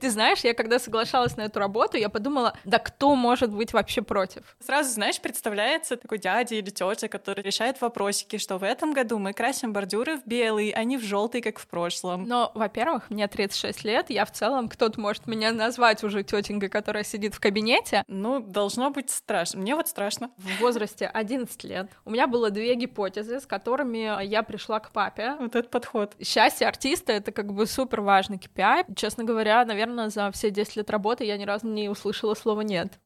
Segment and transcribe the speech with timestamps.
[0.00, 4.02] Ты знаешь, я когда соглашалась на эту работу, я подумала, да кто может быть вообще
[4.02, 4.56] против?
[4.60, 9.32] Сразу, знаешь, представляется такой дядя или тетя, который решает вопросики, что в этом году мы
[9.32, 12.24] красим бордюры в белый, а не в желтый, как в прошлом.
[12.24, 17.04] Но, во-первых, мне 36 лет, я в целом, кто-то может меня назвать уже тетенькой, которая
[17.04, 18.04] сидит в кабинете.
[18.06, 19.60] Ну, должно быть страшно.
[19.60, 20.30] Мне вот страшно.
[20.36, 25.34] В возрасте 11 лет у меня было две гипотезы, с которыми я пришла к папе.
[25.38, 26.14] Вот этот подход.
[26.22, 28.94] Счастье артиста— это как бы супер важный KPI.
[28.94, 32.60] Честно говоря, наверное, наверное, за все 10 лет работы я ни разу не услышала слова
[32.60, 32.98] «нет».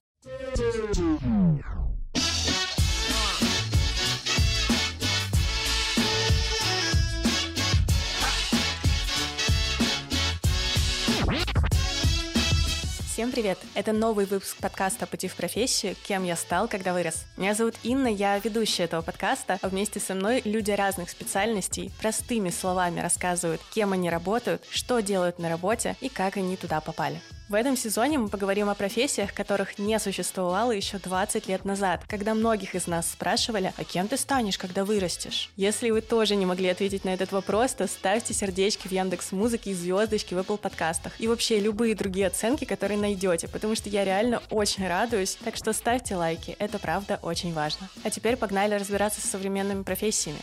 [13.22, 13.58] Всем привет!
[13.74, 15.94] Это новый выпуск подкаста «Пути в профессию.
[16.08, 17.24] Кем я стал, когда вырос».
[17.36, 22.50] Меня зовут Инна, я ведущая этого подкаста, а вместе со мной люди разных специальностей простыми
[22.50, 27.20] словами рассказывают, кем они работают, что делают на работе и как они туда попали.
[27.52, 32.32] В этом сезоне мы поговорим о профессиях, которых не существовало еще 20 лет назад, когда
[32.32, 35.50] многих из нас спрашивали, а кем ты станешь, когда вырастешь?
[35.56, 39.72] Если вы тоже не могли ответить на этот вопрос, то ставьте сердечки в Яндекс Музыке
[39.72, 41.12] и звездочки в Apple подкастах.
[41.18, 45.74] И вообще любые другие оценки, которые найдете, потому что я реально очень радуюсь, так что
[45.74, 47.90] ставьте лайки, это правда очень важно.
[48.02, 50.40] А теперь погнали разбираться с современными профессиями.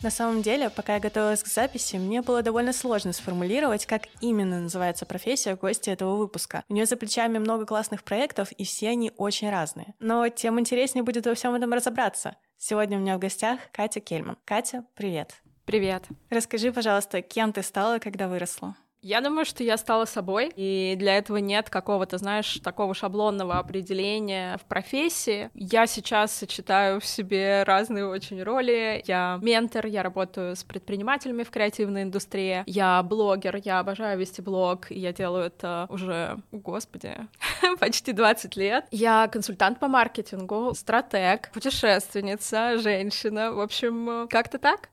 [0.00, 4.60] На самом деле, пока я готовилась к записи, мне было довольно сложно сформулировать, как именно
[4.60, 6.62] называется профессия гостя этого выпуска.
[6.68, 9.94] У нее за плечами много классных проектов, и все они очень разные.
[9.98, 12.36] Но тем интереснее будет во всем этом разобраться.
[12.58, 14.38] Сегодня у меня в гостях Катя Кельман.
[14.44, 15.34] Катя, привет.
[15.64, 16.04] Привет.
[16.30, 18.76] Расскажи, пожалуйста, кем ты стала, когда выросла?
[19.00, 24.58] Я думаю, что я стала собой, и для этого нет какого-то, знаешь, такого шаблонного определения
[24.58, 25.50] в профессии.
[25.54, 29.02] Я сейчас сочетаю в себе разные очень роли.
[29.06, 34.90] Я ментор, я работаю с предпринимателями в креативной индустрии, я блогер, я обожаю вести блог,
[34.90, 37.14] и я делаю это уже, господи,
[37.78, 38.86] почти 20 лет.
[38.90, 44.90] Я консультант по маркетингу, стратег, путешественница, женщина, в общем, как-то так.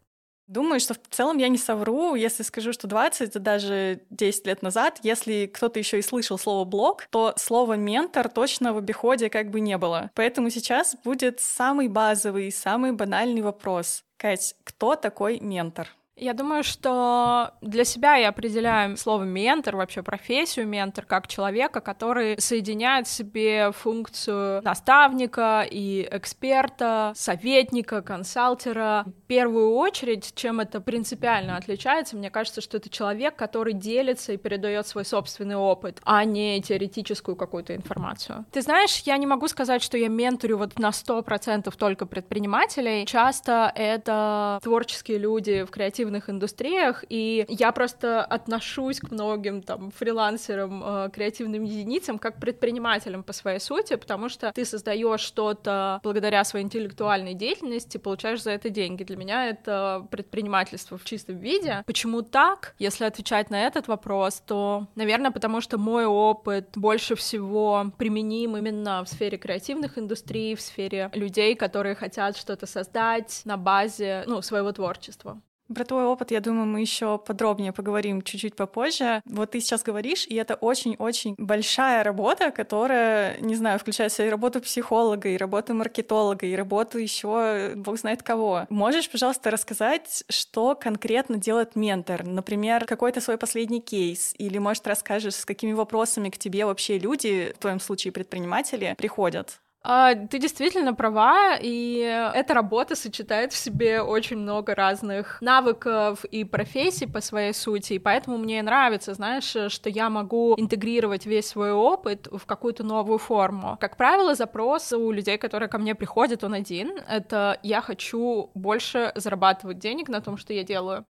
[0.47, 4.99] Думаю, что в целом я не совру, если скажу, что 20, даже 10 лет назад,
[5.01, 9.59] если кто-то еще и слышал слово блог, то слово ментор точно в обиходе как бы
[9.59, 10.11] не было.
[10.13, 14.03] Поэтому сейчас будет самый базовый, самый банальный вопрос.
[14.17, 15.89] Кать, кто такой ментор?
[16.17, 22.39] Я думаю, что для себя я определяю слово ментор, вообще профессию ментор, как человека, который
[22.39, 29.03] соединяет в себе функцию наставника и эксперта, советника, консалтера.
[29.05, 34.37] В первую очередь, чем это принципиально отличается, мне кажется, что это человек, который делится и
[34.37, 38.45] передает свой собственный опыт, а не теоретическую какую-то информацию.
[38.53, 43.05] Ты знаешь, я не могу сказать, что я менторю вот на 100% только предпринимателей.
[43.05, 49.91] Часто это творческие люди в креативном креативных индустриях, и я просто отношусь к многим там
[49.91, 56.43] фрилансерам, э, креативным единицам как предпринимателям по своей сути, потому что ты создаешь что-то благодаря
[56.43, 59.03] своей интеллектуальной деятельности, получаешь за это деньги.
[59.03, 61.83] Для меня это предпринимательство в чистом виде.
[61.85, 62.75] Почему так?
[62.79, 69.03] Если отвечать на этот вопрос, то, наверное, потому что мой опыт больше всего применим именно
[69.03, 74.71] в сфере креативных индустрий, в сфере людей, которые хотят что-то создать на базе ну, своего
[74.71, 75.41] творчества.
[75.73, 79.21] Про твой опыт, я думаю, мы еще подробнее поговорим чуть-чуть попозже.
[79.25, 84.27] Вот ты сейчас говоришь, и это очень-очень большая работа, которая, не знаю, включает в себя
[84.27, 88.67] и работу психолога, и работу маркетолога, и работу еще бог знает кого.
[88.69, 92.23] Можешь, пожалуйста, рассказать, что конкретно делает ментор?
[92.25, 94.35] Например, какой-то свой последний кейс?
[94.37, 99.59] Или, может, расскажешь, с какими вопросами к тебе вообще люди, в твоем случае предприниматели, приходят?
[99.87, 101.97] А, ты действительно права, и
[102.33, 107.99] эта работа сочетает в себе очень много разных навыков и профессий по своей сути, и
[107.99, 113.77] поэтому мне нравится, знаешь, что я могу интегрировать весь свой опыт в какую-то новую форму.
[113.79, 116.97] Как правило, запрос у людей, которые ко мне приходят, он один.
[117.07, 121.05] Это я хочу больше зарабатывать денег на том, что я делаю.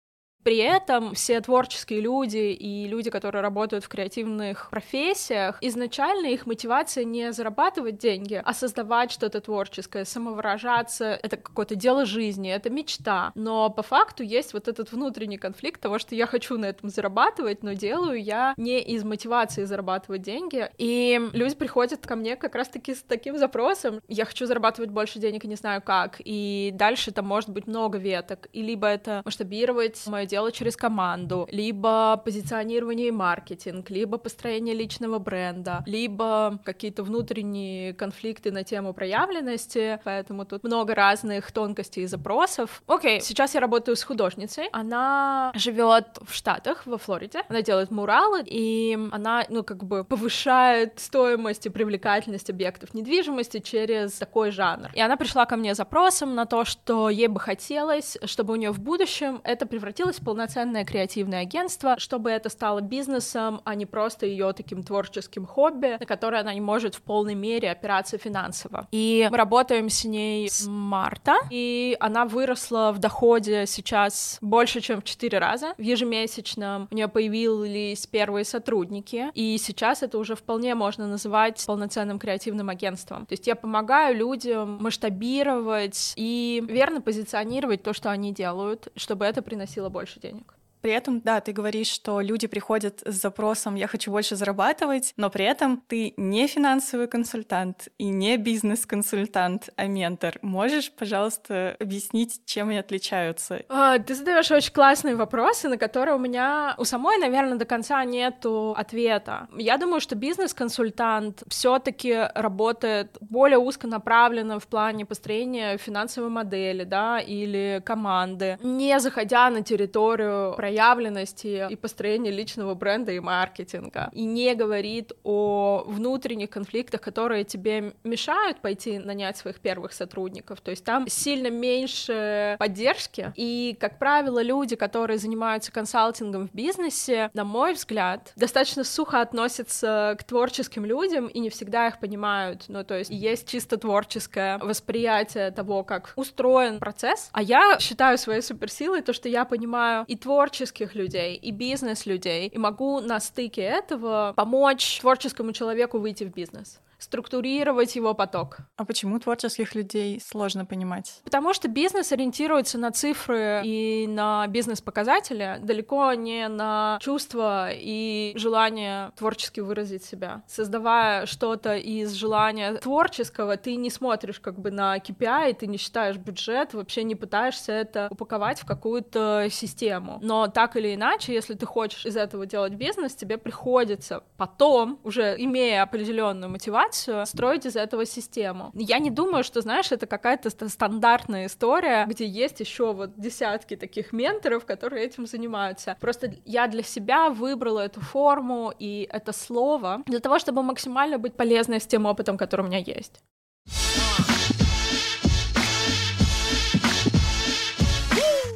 [0.44, 7.04] При этом все творческие люди и люди, которые работают в креативных профессиях, изначально их мотивация
[7.04, 11.20] не зарабатывать деньги, а создавать что-то творческое, самовыражаться.
[11.22, 13.32] Это какое-то дело жизни, это мечта.
[13.36, 17.64] Но по факту есть вот этот внутренний конфликт того, что я хочу на этом зарабатывать,
[17.64, 20.70] но делаю я не из мотивации зарабатывать деньги.
[20.78, 24.02] И люди приходят ко мне как раз-таки с таким запросом.
[24.08, 26.18] Я хочу зарабатывать больше денег и не знаю как.
[26.24, 28.48] И дальше там может быть много веток.
[28.54, 35.20] И либо это масштабировать мое дело через команду, либо позиционирование и маркетинг, либо построение личного
[35.20, 42.82] бренда, либо какие-то внутренние конфликты на тему проявленности, поэтому тут много разных тонкостей и запросов.
[42.88, 48.42] Окей, сейчас я работаю с художницей, она живет в Штатах, во Флориде, она делает муралы,
[48.46, 54.92] и она, ну, как бы повышает стоимость и привлекательность объектов недвижимости через такой жанр.
[54.94, 58.72] И она пришла ко мне запросом на то, что ей бы хотелось, чтобы у нее
[58.72, 64.54] в будущем это превратилось полноценное креативное агентство, чтобы это стало бизнесом, а не просто ее
[64.54, 68.88] таким творческим хобби, на которое она не может в полной мере опираться финансово.
[68.92, 75.02] И мы работаем с ней с марта, и она выросла в доходе сейчас больше, чем
[75.02, 75.74] в 4 раза.
[75.78, 82.20] В ежемесячном у нее появились первые сотрудники, и сейчас это уже вполне можно называть полноценным
[82.20, 83.26] креативным агентством.
[83.26, 89.42] То есть я помогаю людям масштабировать и верно позиционировать то, что они делают, чтобы это
[89.42, 90.54] приносило больше денег.
[90.82, 95.30] При этом, да, ты говоришь, что люди приходят с запросом «я хочу больше зарабатывать», но
[95.30, 100.40] при этом ты не финансовый консультант и не бизнес-консультант, а ментор.
[100.42, 103.64] Можешь, пожалуйста, объяснить, чем они отличаются?
[103.70, 108.04] А, ты задаешь очень классные вопросы, на которые у меня у самой, наверное, до конца
[108.04, 109.48] нету ответа.
[109.58, 117.20] Я думаю, что бизнес-консультант все таки работает более узконаправленно в плане построения финансовой модели, да,
[117.20, 124.56] или команды, не заходя на территорию проявленности и построения личного бренда и маркетинга, и не
[124.56, 130.62] говорит о внутренних конфликтах, которые тебе мешают пойти нанять своих первых сотрудников.
[130.62, 137.30] То есть там сильно меньше поддержки, и, как правило, люди, которые занимаются консалтингом в бизнесе,
[137.34, 142.66] на мой взгляд, достаточно сухо относятся к творческим людям и не всегда их понимают.
[142.70, 148.42] Ну, то есть есть чисто творческое восприятие того, как устроен процесс, а я считаю своей
[148.42, 153.62] суперсилой то, что я понимаю и творчество, творческих людей и бизнес-людей, и могу на стыке
[153.62, 158.60] этого помочь творческому человеку выйти в бизнес структурировать его поток.
[158.78, 161.22] А почему творческих людей сложно понимать?
[161.24, 169.12] Потому что бизнес ориентируется на цифры и на бизнес-показатели, далеко не на чувства и желание
[169.18, 170.44] творчески выразить себя.
[170.48, 176.18] Создавая что-то из желания творческого, ты не смотришь как бы на KPI, ты не считаешь
[176.18, 180.20] бюджет, вообще не пытаешься это упаковать в какую-то систему.
[180.22, 185.36] Но так или иначе, если ты хочешь из этого делать бизнес, тебе приходится потом, уже
[185.38, 188.72] имея определенную мотивацию, мотивацию, строить из этого систему.
[188.74, 194.14] Я не думаю, что, знаешь, это какая-то стандартная история, где есть еще вот десятки таких
[194.14, 195.98] менторов, которые этим занимаются.
[196.00, 201.36] Просто я для себя выбрала эту форму и это слово для того, чтобы максимально быть
[201.36, 203.22] полезной с тем опытом, который у меня есть.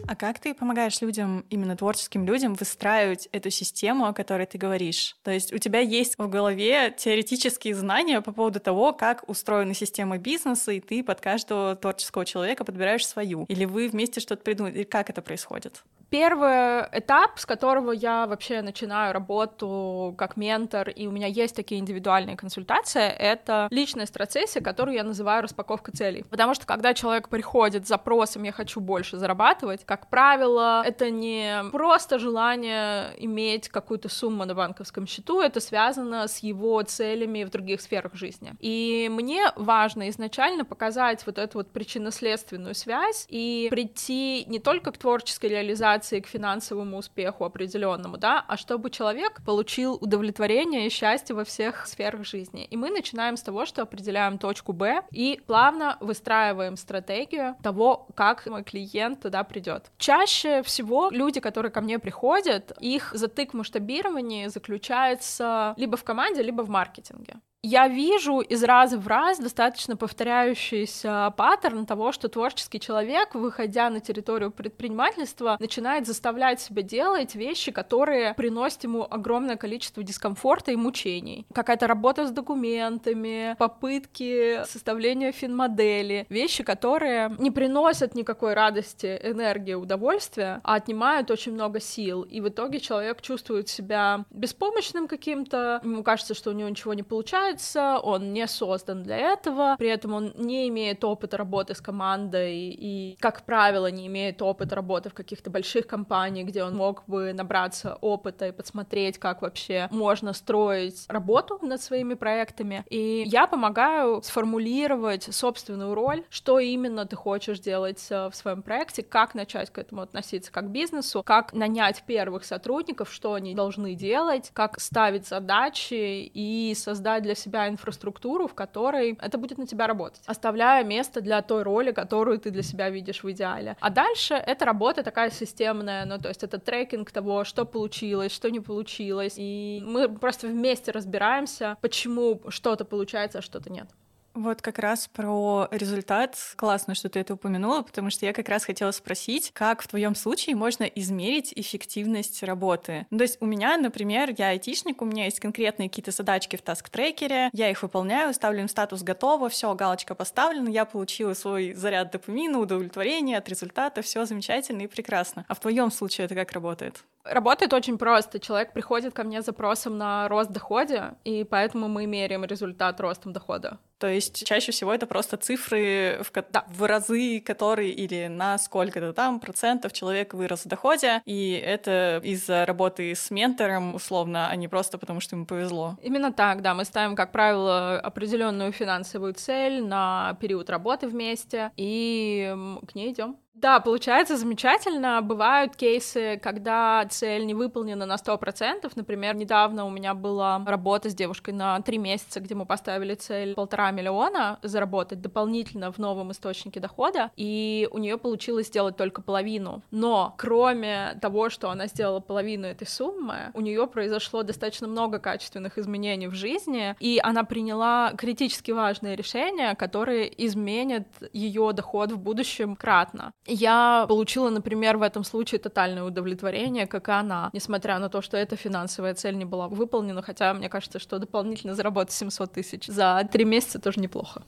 [0.08, 5.16] А как ты помогаешь людям, именно творческим людям, выстраивать эту систему, о которой ты говоришь?
[5.24, 10.18] То есть у тебя есть в голове теоретические знания по поводу того, как устроена система
[10.18, 13.46] бизнеса, и ты под каждого творческого человека подбираешь свою?
[13.48, 14.74] Или вы вместе что-то придумали?
[14.74, 15.84] Или как это происходит?
[16.12, 21.82] Первый этап, с которого я вообще начинаю работу как ментор, и у меня есть такие
[21.82, 26.24] индивидуальные консультации, это личная стратегия, которую я называю распаковка целей.
[26.30, 31.64] Потому что когда человек приходит с запросом «я хочу больше зарабатывать», как правило, это не
[31.72, 37.80] просто желание иметь какую-то сумму на банковском счету, это связано с его целями в других
[37.80, 38.54] сферах жизни.
[38.60, 44.98] И мне важно изначально показать вот эту вот причинно-следственную связь и прийти не только к
[44.98, 51.46] творческой реализации, к финансовому успеху определенному, да, а чтобы человек получил удовлетворение и счастье во
[51.46, 52.66] всех сферах жизни.
[52.66, 58.46] И мы начинаем с того, что определяем точку Б и плавно выстраиваем стратегию того, как
[58.48, 59.85] мой клиент туда придет.
[59.98, 66.42] Чаще всего люди, которые ко мне приходят, их затык в масштабировании заключается либо в команде,
[66.42, 67.36] либо в маркетинге
[67.66, 74.00] я вижу из раза в раз достаточно повторяющийся паттерн того, что творческий человек, выходя на
[74.00, 81.48] территорию предпринимательства, начинает заставлять себя делать вещи, которые приносят ему огромное количество дискомфорта и мучений.
[81.54, 90.62] Какая-то работа с документами, попытки составления финмодели, вещи, которые не приносят никакой радости, энергии, удовольствия,
[90.64, 92.22] а отнимают очень много сил.
[92.22, 97.04] И в итоге человек чувствует себя беспомощным каким-то, ему кажется, что у него ничего не
[97.04, 101.82] получается, нравится, он не создан для этого, при этом он не имеет опыта работы с
[101.82, 107.04] командой и, как правило, не имеет опыта работы в каких-то больших компаниях, где он мог
[107.08, 112.84] бы набраться опыта и посмотреть, как вообще можно строить работу над своими проектами.
[112.90, 119.04] И я помогаю сформулировать собственную роль, что именно ты хочешь делать э, в своем проекте,
[119.04, 123.96] как начать к этому относиться как к бизнесу, как нанять первых сотрудников, что они должны
[123.96, 129.88] делать, как ставить задачи и создать для себя инфраструктуру, в которой это будет на тебя
[129.88, 133.78] работать, оставляя место для той роли, которую ты для себя видишь в идеале.
[133.80, 138.50] А дальше это работа такая системная, ну то есть это трекинг того, что получилось, что
[138.50, 143.88] не получилось, и мы просто вместе разбираемся, почему что-то получается, а что-то нет.
[144.36, 146.38] Вот как раз про результат.
[146.58, 150.14] Классно, что ты это упомянула, потому что я как раз хотела спросить, как в твоем
[150.14, 153.08] случае можно измерить эффективность работы.
[153.12, 156.62] Ну, то есть у меня, например, я айтишник, у меня есть конкретные какие-то задачки в
[156.62, 162.12] таск-трекере, я их выполняю, ставлю им статус готово, все, галочка поставлена, я получила свой заряд
[162.12, 165.46] допамина, удовлетворения от результата, все замечательно и прекрасно.
[165.48, 167.06] А в твоем случае это как работает?
[167.26, 168.40] Работает очень просто.
[168.40, 173.34] Человек приходит ко мне с запросом на рост дохода, и поэтому мы меряем результат ростом
[173.34, 173.80] дохода.
[173.98, 176.66] То есть чаще всего это просто цифры, в, да.
[176.68, 182.66] в разы которые или на сколько-то там процентов человек вырос в доходе, и это из-за
[182.66, 185.98] работы с ментором, условно, а не просто потому, что ему повезло.
[186.02, 186.74] Именно так, да.
[186.74, 192.54] Мы ставим, как правило, определенную финансовую цель на период работы вместе, и
[192.88, 193.38] к ней идем.
[193.56, 195.22] Да, получается замечательно.
[195.22, 198.92] Бывают кейсы, когда цель не выполнена на 100%.
[198.96, 203.54] Например, недавно у меня была работа с девушкой на три месяца, где мы поставили цель
[203.54, 209.82] полтора миллиона заработать дополнительно в новом источнике дохода, и у нее получилось сделать только половину.
[209.90, 215.78] Но кроме того, что она сделала половину этой суммы, у нее произошло достаточно много качественных
[215.78, 222.76] изменений в жизни, и она приняла критически важные решения, которые изменят ее доход в будущем
[222.76, 223.32] кратно.
[223.48, 228.38] Я получила, например, в этом случае тотальное удовлетворение, как и она, несмотря на то, что
[228.38, 233.28] эта финансовая цель не была выполнена, хотя мне кажется, что дополнительно заработать 700 тысяч за
[233.32, 234.42] три месяца тоже неплохо.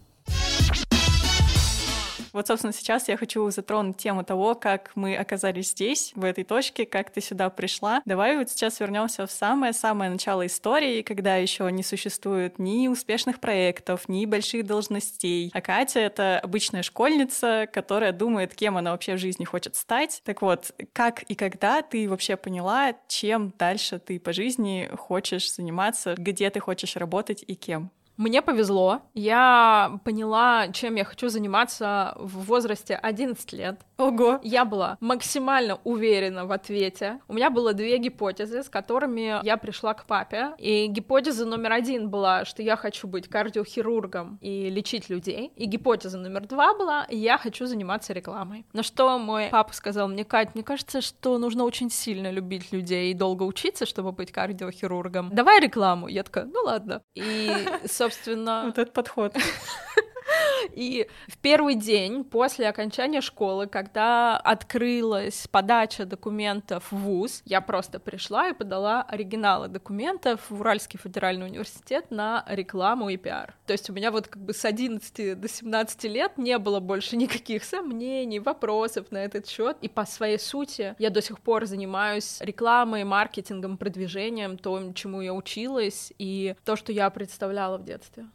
[2.37, 6.85] Вот, собственно, сейчас я хочу затронуть тему того, как мы оказались здесь, в этой точке,
[6.85, 8.03] как ты сюда пришла.
[8.05, 14.07] Давай вот сейчас вернемся в самое-самое начало истории, когда еще не существует ни успешных проектов,
[14.07, 15.49] ни больших должностей.
[15.51, 20.21] А Катя— это обычная школьница, которая думает, кем она вообще в жизни хочет стать.
[20.23, 26.13] Так вот, как и когда ты вообще поняла, чем дальше ты по жизни хочешь заниматься,
[26.15, 27.89] где ты хочешь работать и кем?
[28.17, 29.01] Мне повезло.
[29.13, 33.81] Я поняла, чем я хочу заниматься в возрасте 11 лет.
[33.97, 34.39] Ого!
[34.43, 37.19] Я была максимально уверена в ответе.
[37.27, 40.53] У меня было две гипотезы, с которыми я пришла к папе.
[40.57, 45.51] И гипотеза номер один была, что я хочу быть кардиохирургом и лечить людей.
[45.55, 48.65] И гипотеза номер два была, я хочу заниматься рекламой.
[48.73, 53.11] На что мой папа сказал мне, Кать, мне кажется, что нужно очень сильно любить людей
[53.11, 55.29] и долго учиться, чтобы быть кардиохирургом.
[55.31, 56.07] Давай рекламу.
[56.07, 57.03] Я такая, ну ладно.
[57.15, 57.51] И,
[57.85, 58.63] собственно, собственно...
[58.65, 59.35] Вот этот подход.
[60.73, 67.99] И в первый день после окончания школы, когда открылась подача документов в ВУЗ, я просто
[67.99, 73.55] пришла и подала оригиналы документов в Уральский федеральный университет на рекламу и пиар.
[73.65, 77.17] То есть у меня вот как бы с 11 до 17 лет не было больше
[77.17, 79.77] никаких сомнений, вопросов на этот счет.
[79.81, 85.33] И по своей сути я до сих пор занимаюсь рекламой, маркетингом, продвижением, то, чему я
[85.33, 88.27] училась, и то, что я представляла в детстве.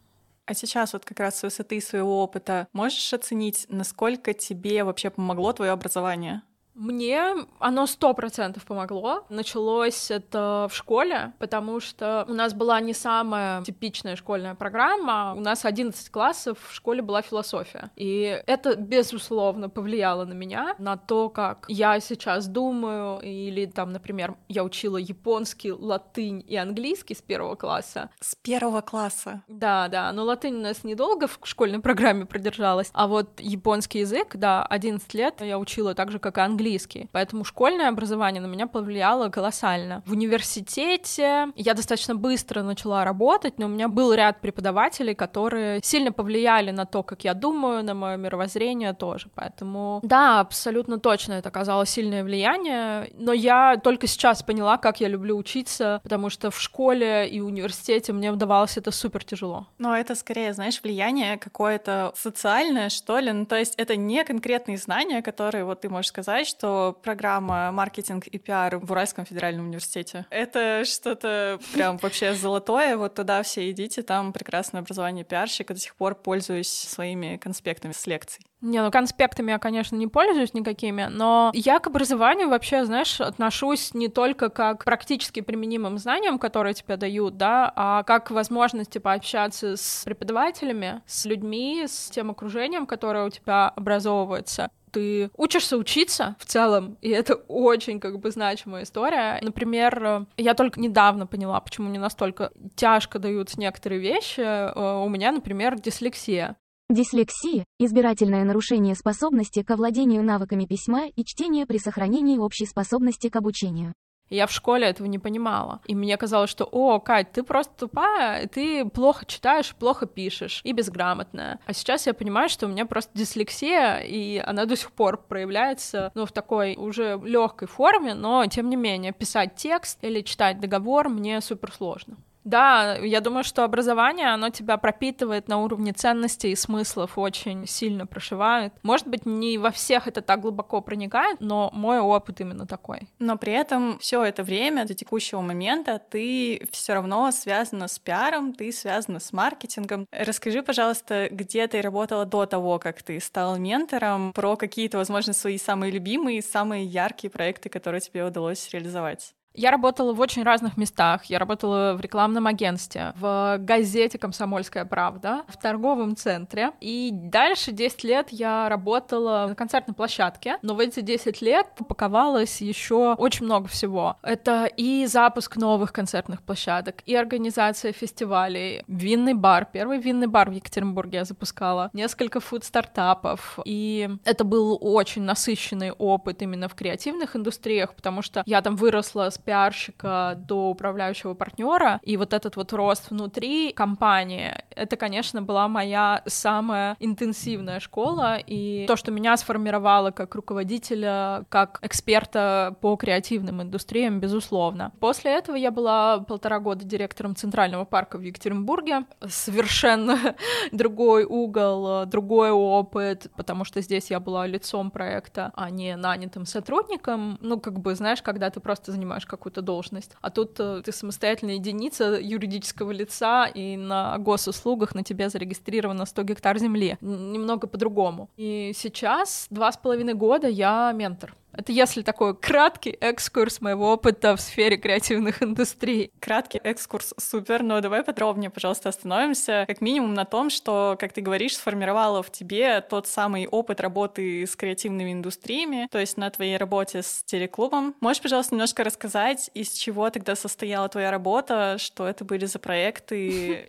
[0.47, 5.53] А сейчас вот как раз с высоты своего опыта можешь оценить, насколько тебе вообще помогло
[5.53, 6.43] твое образование?
[6.75, 9.25] Мне оно сто процентов помогло.
[9.29, 15.35] Началось это в школе, потому что у нас была не самая типичная школьная программа.
[15.37, 17.91] У нас 11 классов, в школе была философия.
[17.97, 23.21] И это, безусловно, повлияло на меня, на то, как я сейчас думаю.
[23.21, 28.11] Или там, например, я учила японский, латынь и английский с первого класса.
[28.21, 29.43] С первого класса?
[29.47, 30.11] Да, да.
[30.13, 32.91] Но латынь у нас недолго в школьной программе продержалась.
[32.95, 37.09] А вот японский язык, да, 11 лет я учила так же, как и английский английский.
[37.13, 40.03] Поэтому школьное образование на меня повлияло колоссально.
[40.07, 46.13] В университете я достаточно быстро начала работать, но у меня был ряд преподавателей, которые сильно
[46.13, 49.29] повлияли на то, как я думаю, на мое мировоззрение тоже.
[49.35, 53.11] Поэтому да, абсолютно точно это оказало сильное влияние.
[53.15, 58.13] Но я только сейчас поняла, как я люблю учиться, потому что в школе и университете
[58.13, 59.67] мне удавалось это супер тяжело.
[59.79, 63.33] Но это скорее, знаешь, влияние какое-то социальное, что ли.
[63.33, 68.27] Ну, то есть это не конкретные знания, которые вот ты можешь сказать, что программа маркетинг
[68.27, 70.27] и пиар в Уральском федеральном университете.
[70.31, 72.97] Это что-то прям вообще золотое.
[72.97, 75.75] Вот туда все идите, там прекрасное образование пиарщика.
[75.75, 78.45] До сих пор пользуюсь своими конспектами с лекций.
[78.61, 83.93] Не, ну конспектами я, конечно, не пользуюсь никакими, но я к образованию вообще, знаешь, отношусь
[83.93, 90.03] не только как практически применимым знаниям, которые тебе дают, да, а как возможности пообщаться с
[90.05, 96.99] преподавателями, с людьми, с тем окружением, которое у тебя образовывается ты учишься учиться в целом,
[97.01, 99.39] и это очень как бы значимая история.
[99.43, 104.41] Например, я только недавно поняла, почему мне настолько тяжко даются некоторые вещи.
[104.41, 106.57] Э, у меня, например, дислексия.
[106.91, 113.37] Дислексия– избирательное нарушение способности к овладению навыками письма и чтения при сохранении общей способности к
[113.37, 113.95] обучению.
[114.33, 115.81] Я в школе этого не понимала.
[115.87, 120.73] И мне казалось, что, о, Кать, ты просто тупая, ты плохо читаешь, плохо пишешь и
[120.73, 121.61] безграмотная.
[121.67, 126.13] А сейчас я понимаю, что у меня просто дислексия, и она до сих пор проявляется,
[126.15, 131.11] ну, в такой уже легкой форме, но, тем не менее, писать текст или читать договор
[131.11, 132.17] мне супер сложно.
[132.45, 138.07] Да, я думаю, что образование, оно тебя пропитывает на уровне ценностей и смыслов, очень сильно
[138.07, 138.73] прошивает.
[138.83, 143.09] Может быть, не во всех это так глубоко проникает, но мой опыт именно такой.
[143.19, 148.55] Но при этом все это время до текущего момента ты все равно связана с пиаром,
[148.55, 150.07] ты связана с маркетингом.
[150.11, 155.59] Расскажи, пожалуйста, где ты работала до того, как ты стала ментором, про какие-то, возможно, свои
[155.59, 159.35] самые любимые, самые яркие проекты, которые тебе удалось реализовать.
[159.55, 161.25] Я работала в очень разных местах.
[161.27, 166.71] Я работала в рекламном агентстве, в газете «Комсомольская правда», в торговом центре.
[166.81, 170.57] И дальше 10 лет я работала на концертной площадке.
[170.63, 174.17] Но в эти 10 лет упаковалось еще очень много всего.
[174.23, 179.67] Это и запуск новых концертных площадок, и организация фестивалей, винный бар.
[179.71, 181.91] Первый винный бар в Екатеринбурге я запускала.
[181.93, 183.59] Несколько фуд-стартапов.
[183.65, 189.31] И это был очень насыщенный опыт именно в креативных индустриях, потому что я там выросла
[189.31, 195.69] с пиарщика до управляющего партнера, и вот этот вот рост внутри компании, это, конечно, была
[195.69, 203.63] моя самая интенсивная школа, и то, что меня сформировало как руководителя, как эксперта по креативным
[203.63, 204.93] индустриям, безусловно.
[205.01, 209.07] После этого я была полтора года директором Центрального парка в Екатеринбурге.
[209.27, 210.37] Совершенно
[210.73, 217.39] другой угол, другой опыт, потому что здесь я была лицом проекта, а не нанятым сотрудником.
[217.41, 220.13] Ну, как бы, знаешь, когда ты просто занимаешь какую-то должность.
[220.21, 226.23] А тут э, ты самостоятельная единица юридического лица, и на госуслугах на тебя зарегистрировано 100
[226.23, 226.97] гектар земли.
[227.01, 228.29] Немного по-другому.
[228.37, 231.35] И сейчас, два с половиной года, я ментор.
[231.53, 236.13] Это если такой краткий экскурс моего опыта в сфере креативных индустрий.
[236.21, 239.65] Краткий экскурс супер, но давай подробнее, пожалуйста, остановимся.
[239.67, 244.47] Как минимум на том, что, как ты говоришь, сформировало в тебе тот самый опыт работы
[244.47, 247.95] с креативными индустриями, то есть на твоей работе с телеклубом.
[248.01, 253.69] Можешь, пожалуйста, немножко рассказать, из чего тогда состояла твоя работа, что это были за проекты?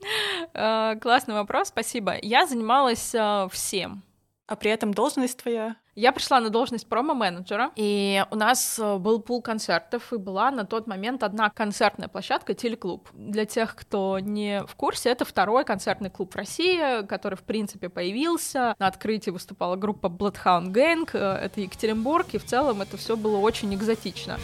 [0.54, 2.16] Э, классный вопрос, спасибо.
[2.22, 4.04] Я занималась э, всем.
[4.46, 5.78] А при этом должность твоя?
[5.96, 10.66] Я пришла на должность промо-менеджера, и у нас э, был пул концертов, и была на
[10.66, 13.08] тот момент одна концертная площадка «Телеклуб».
[13.14, 17.88] Для тех, кто не в курсе, это второй концертный клуб в России, который, в принципе,
[17.88, 18.76] появился.
[18.80, 23.38] На открытии выступала группа Bloodhound Gang, э, это Екатеринбург, и в целом это все было
[23.38, 24.38] очень экзотично.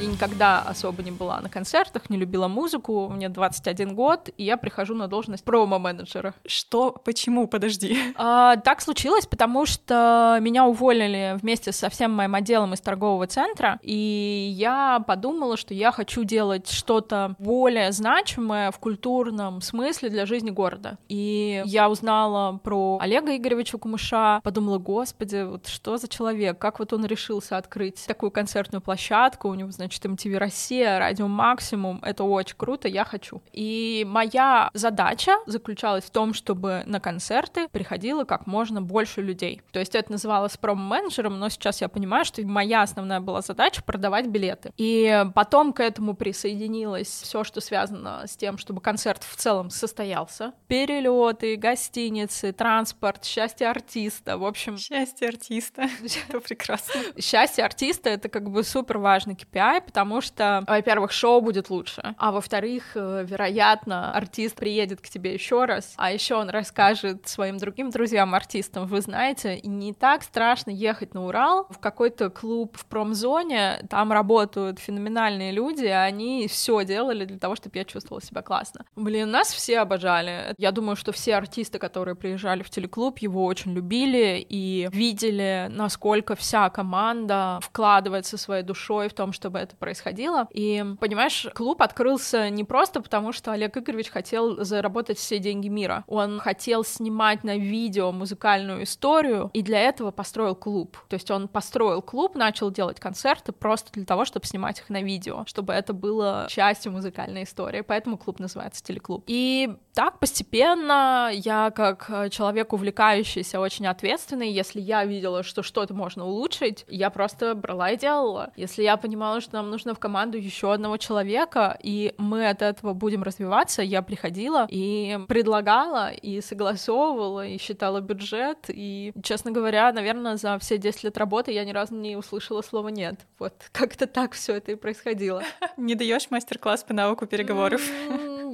[0.00, 3.10] Я никогда особо не была на концертах, не любила музыку.
[3.10, 6.32] Мне 21 год, и я прихожу на должность промо-менеджера.
[6.46, 6.92] Что?
[7.04, 7.46] Почему?
[7.46, 7.98] Подожди.
[8.16, 13.78] А, так случилось, потому что меня уволили вместе со всем моим отделом из торгового центра,
[13.82, 20.48] и я подумала, что я хочу делать что-то более значимое в культурном смысле для жизни
[20.48, 20.96] города.
[21.08, 26.94] И я узнала про Олега Игоревича Кумыша, подумала, господи, вот что за человек, как вот
[26.94, 32.22] он решился открыть такую концертную площадку, у него, значит, значит, MTV Россия, Радио Максимум, это
[32.22, 33.42] очень круто, я хочу.
[33.52, 39.62] И моя задача заключалась в том, чтобы на концерты приходило как можно больше людей.
[39.72, 44.28] То есть это называлось промо-менеджером, но сейчас я понимаю, что моя основная была задача продавать
[44.28, 44.72] билеты.
[44.76, 50.52] И потом к этому присоединилось все, что связано с тем, чтобы концерт в целом состоялся.
[50.68, 54.78] Перелеты, гостиницы, транспорт, счастье артиста, в общем...
[54.78, 55.88] Счастье артиста,
[56.28, 56.94] это прекрасно.
[57.20, 62.32] Счастье артиста— это как бы супер важный KPI, потому что, во-первых, шоу будет лучше, а
[62.32, 67.90] во-вторых, э, вероятно, артист приедет к тебе еще раз, а еще он расскажет своим другим
[67.90, 74.12] друзьям-артистам, вы знаете, не так страшно ехать на Урал в какой-то клуб в промзоне, там
[74.12, 78.84] работают феноменальные люди, они все делали для того, чтобы я чувствовала себя классно.
[78.96, 80.54] Блин, нас все обожали.
[80.58, 86.34] Я думаю, что все артисты, которые приезжали в телеклуб, его очень любили и видели, насколько
[86.34, 90.48] вся команда вкладывается своей душой в том, чтобы это происходило.
[90.52, 96.04] И, понимаешь, клуб открылся не просто потому, что Олег Игоревич хотел заработать все деньги мира.
[96.06, 100.96] Он хотел снимать на видео музыкальную историю, и для этого построил клуб.
[101.08, 105.02] То есть он построил клуб, начал делать концерты просто для того, чтобы снимать их на
[105.02, 107.82] видео, чтобы это было частью музыкальной истории.
[107.82, 109.24] Поэтому клуб называется телеклуб.
[109.26, 116.26] И так постепенно я, как человек увлекающийся, очень ответственный, если я видела, что что-то можно
[116.26, 118.52] улучшить, я просто брала и делала.
[118.56, 122.94] Если я понимала, что нам нужно в команду еще одного человека, и мы от этого
[122.94, 130.36] будем развиваться, я приходила и предлагала, и согласовывала, и считала бюджет, и, честно говоря, наверное,
[130.36, 133.20] за все 10 лет работы я ни разу не услышала слова «нет».
[133.38, 135.42] Вот как-то так все это и происходило.
[135.76, 137.82] Не даешь мастер-класс по навыку переговоров?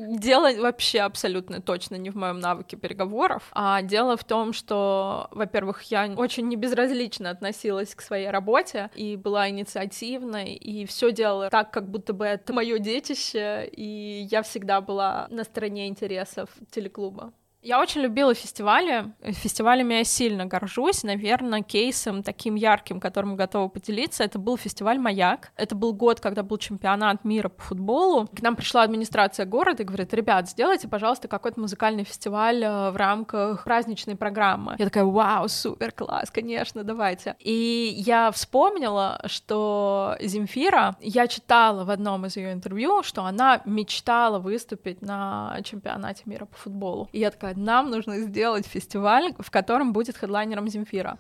[0.09, 5.83] Дело вообще абсолютно точно не в моем навыке переговоров, а дело в том, что, во-первых,
[5.85, 11.91] я очень небезразлично относилась к своей работе и была инициативной, и все делала так, как
[11.91, 17.33] будто бы это мое детище, и я всегда была на стороне интересов телеклуба.
[17.67, 19.13] Я очень любила фестивали.
[19.25, 21.03] Фестивалями я сильно горжусь.
[21.03, 25.51] Наверное, кейсом таким ярким, которым готова поделиться, это был фестиваль «Маяк».
[25.57, 28.29] Это был год, когда был чемпионат мира по футболу.
[28.29, 32.97] К нам пришла администрация города и говорит, ребят, сделайте, пожалуйста, какой-то музыкальный фестиваль э, в
[32.97, 34.77] рамках праздничной программы.
[34.79, 37.35] Я такая, вау, супер, класс, конечно, давайте.
[37.41, 44.39] И я вспомнила, что Земфира, я читала в одном из ее интервью, что она мечтала
[44.39, 47.09] выступить на чемпионате мира по футболу.
[47.11, 51.19] И я такая, нам нужно сделать фестиваль, в котором будет хедлайнером Земфира.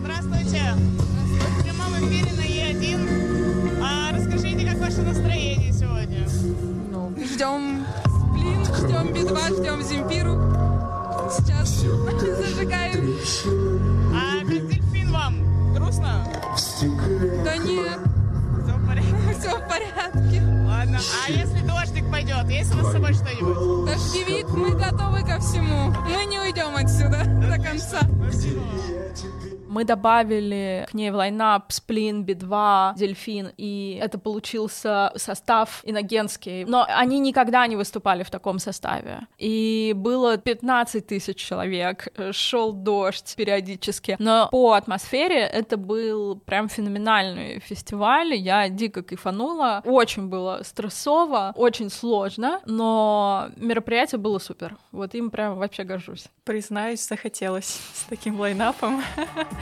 [0.00, 0.62] Здравствуйте!
[0.74, 3.82] В прямом эфире на Е1.
[3.82, 6.26] А расскажите, как ваше настроение сегодня?
[6.90, 10.32] Ну, ждем Сплин, ждем Би-2, ждем Земфиру.
[11.30, 11.68] Сейчас
[12.38, 13.16] зажигаем.
[14.14, 15.74] А как дельфин вам?
[15.74, 16.26] Грустно?
[17.44, 18.11] Да нет?
[19.42, 20.40] Все в порядке.
[20.66, 21.00] Ладно.
[21.26, 23.90] А если дождик пойдет, есть у вас с собой что-нибудь?
[23.90, 25.92] Дождевик, мы готовы ко всему.
[26.08, 28.00] Мы не уйдем отсюда до конца.
[29.72, 36.66] Мы добавили к ней в лайнап Сплин, Би-2, Дельфин, и это получился состав иногенский.
[36.66, 39.20] Но они никогда не выступали в таком составе.
[39.38, 44.16] И было 15 тысяч человек, шел дождь периодически.
[44.18, 48.34] Но по атмосфере это был прям феноменальный фестиваль.
[48.34, 49.80] Я дико кайфанула.
[49.86, 54.76] Очень было стрессово, очень сложно, но мероприятие было супер.
[54.90, 56.26] Вот им прям вообще горжусь.
[56.44, 59.02] Признаюсь, захотелось с таким лайнапом.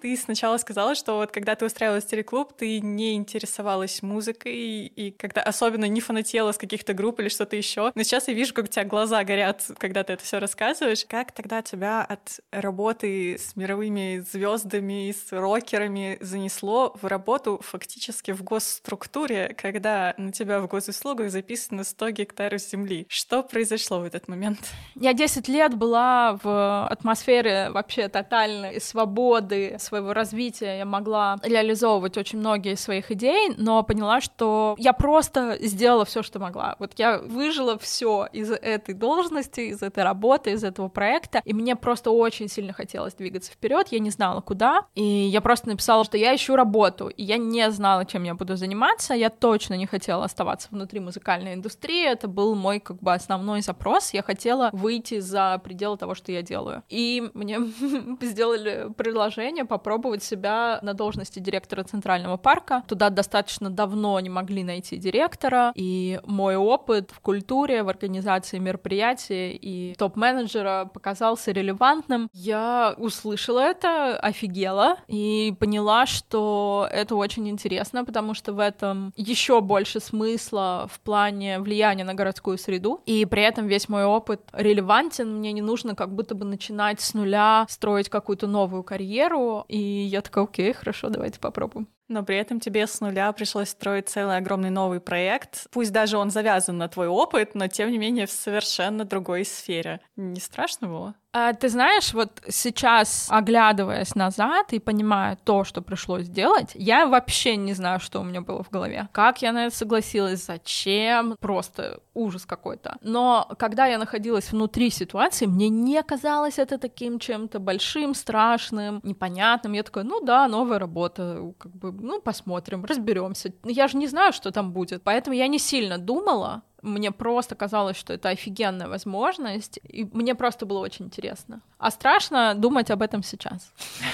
[0.00, 5.10] Ты сначала сказала, что вот когда ты устраивалась в телеклуб, ты не интересовалась музыкой и
[5.10, 7.90] когда особенно не фанатела с каких-то групп или что-то еще.
[7.94, 11.04] Но сейчас я вижу, как у тебя глаза горят, когда ты это все рассказываешь.
[11.04, 18.44] Как тогда тебя от работы с мировыми звездами, с рокерами занесло в работу фактически в
[18.44, 23.06] госструктуре, когда на тебя в госуслугах записано 100 гектаров земли?
[23.08, 24.60] Что произошло в этот момент?
[24.94, 30.78] Я 10 лет была в атмосфере вообще тотальной свободы, своего развития.
[30.78, 36.38] Я могла реализовывать очень многие своих идей, но поняла, что я просто сделала все, что
[36.38, 36.76] могла.
[36.78, 41.74] Вот я выжила все из этой должности, из этой работы, из этого проекта, и мне
[41.76, 43.88] просто очень сильно хотелось двигаться вперед.
[43.90, 47.70] Я не знала, куда, и я просто написала, что я ищу работу, и я не
[47.70, 49.14] знала, чем я буду заниматься.
[49.14, 52.06] Я точно не хотела оставаться внутри музыкальной индустрии.
[52.06, 54.12] Это был мой как бы основной запрос.
[54.12, 56.82] Я хотела выйти за пределы того, что я делаю.
[56.88, 57.58] И мне
[58.20, 62.82] сделали предложение по попробовать себя на должности директора Центрального парка.
[62.88, 69.52] Туда достаточно давно не могли найти директора, и мой опыт в культуре, в организации мероприятий
[69.52, 72.28] и топ-менеджера показался релевантным.
[72.32, 79.60] Я услышала это, офигела и поняла, что это очень интересно, потому что в этом еще
[79.60, 85.36] больше смысла в плане влияния на городскую среду, и при этом весь мой опыт релевантен,
[85.36, 90.22] мне не нужно как будто бы начинать с нуля, строить какую-то новую карьеру, и я
[90.22, 91.88] такая, окей, хорошо, давайте попробуем.
[92.08, 95.66] Но при этом тебе с нуля пришлось строить целый огромный новый проект.
[95.70, 100.00] Пусть даже он завязан на твой опыт, но тем не менее в совершенно другой сфере.
[100.16, 101.14] Не страшно было?
[101.32, 107.56] А, ты знаешь, вот сейчас, оглядываясь назад и понимая то, что пришлось делать, я вообще
[107.56, 109.08] не знаю, что у меня было в голове.
[109.12, 112.96] Как я на это согласилась, зачем, просто ужас какой-то.
[113.02, 119.74] Но когда я находилась внутри ситуации, мне не казалось это таким чем-то большим, страшным, непонятным.
[119.74, 123.52] Я такая, ну да, новая работа, как бы, ну посмотрим, разберемся.
[123.64, 127.96] Я же не знаю, что там будет, поэтому я не сильно думала, мне просто казалось,
[127.96, 131.60] что это офигенная возможность, и мне просто было очень интересно.
[131.78, 133.72] А страшно думать об этом сейчас.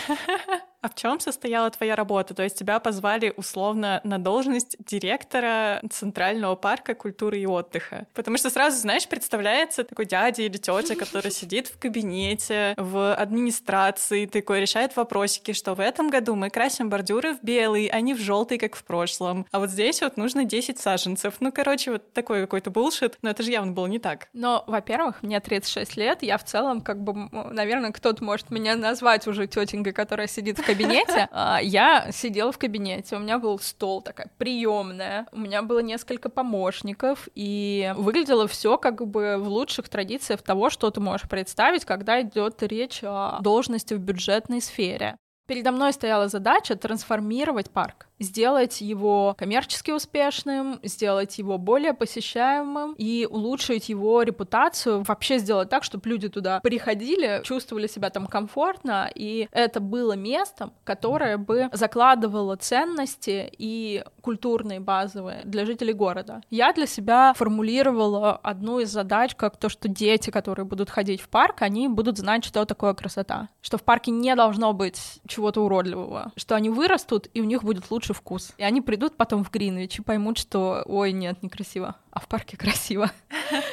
[0.85, 2.35] А в чем состояла твоя работа?
[2.35, 8.07] То есть тебя позвали условно на должность директора Центрального парка культуры и отдыха.
[8.13, 14.27] Потому что сразу, знаешь, представляется такой дядя или тетя, который сидит в кабинете, в администрации,
[14.27, 18.21] такой решает вопросики, что в этом году мы красим бордюры в белый, а не в
[18.21, 19.47] желтый, как в прошлом.
[19.53, 21.37] А вот здесь вот нужно 10 саженцев.
[21.41, 23.17] Ну, короче, вот такой какой-то булшит.
[23.23, 24.29] Но это же явно было не так.
[24.35, 29.27] Но, во-первых, мне 36 лет, я в целом, как бы, наверное, кто-то может меня назвать
[29.27, 31.29] уже тетенькой, которая сидит в кабинете кабинете.
[31.37, 36.29] А, я сидела в кабинете, у меня был стол такая приемная, у меня было несколько
[36.29, 42.21] помощников, и выглядело все как бы в лучших традициях того, что ты можешь представить, когда
[42.23, 45.17] идет речь о должности в бюджетной сфере.
[45.47, 48.07] Передо мной стояла задача трансформировать парк.
[48.19, 55.85] Сделать его коммерчески успешным, сделать его более посещаемым и улучшить его репутацию, вообще сделать так,
[55.85, 62.57] чтобы люди туда приходили, чувствовали себя там комфортно, и это было местом, которое бы закладывало
[62.57, 66.41] ценности и культурные базовые для жителей города.
[66.51, 71.29] Я для себя формулировала одну из задач, как то, что дети, которые будут ходить в
[71.29, 76.33] парк, они будут знать, что такое красота, что в парке не должно быть чего-то уродливого,
[76.37, 78.53] что они вырастут, и у них будет лучше вкус.
[78.59, 82.57] И они придут потом в Гринвич и поймут, что ой, нет, некрасиво а в парке
[82.57, 83.11] красиво.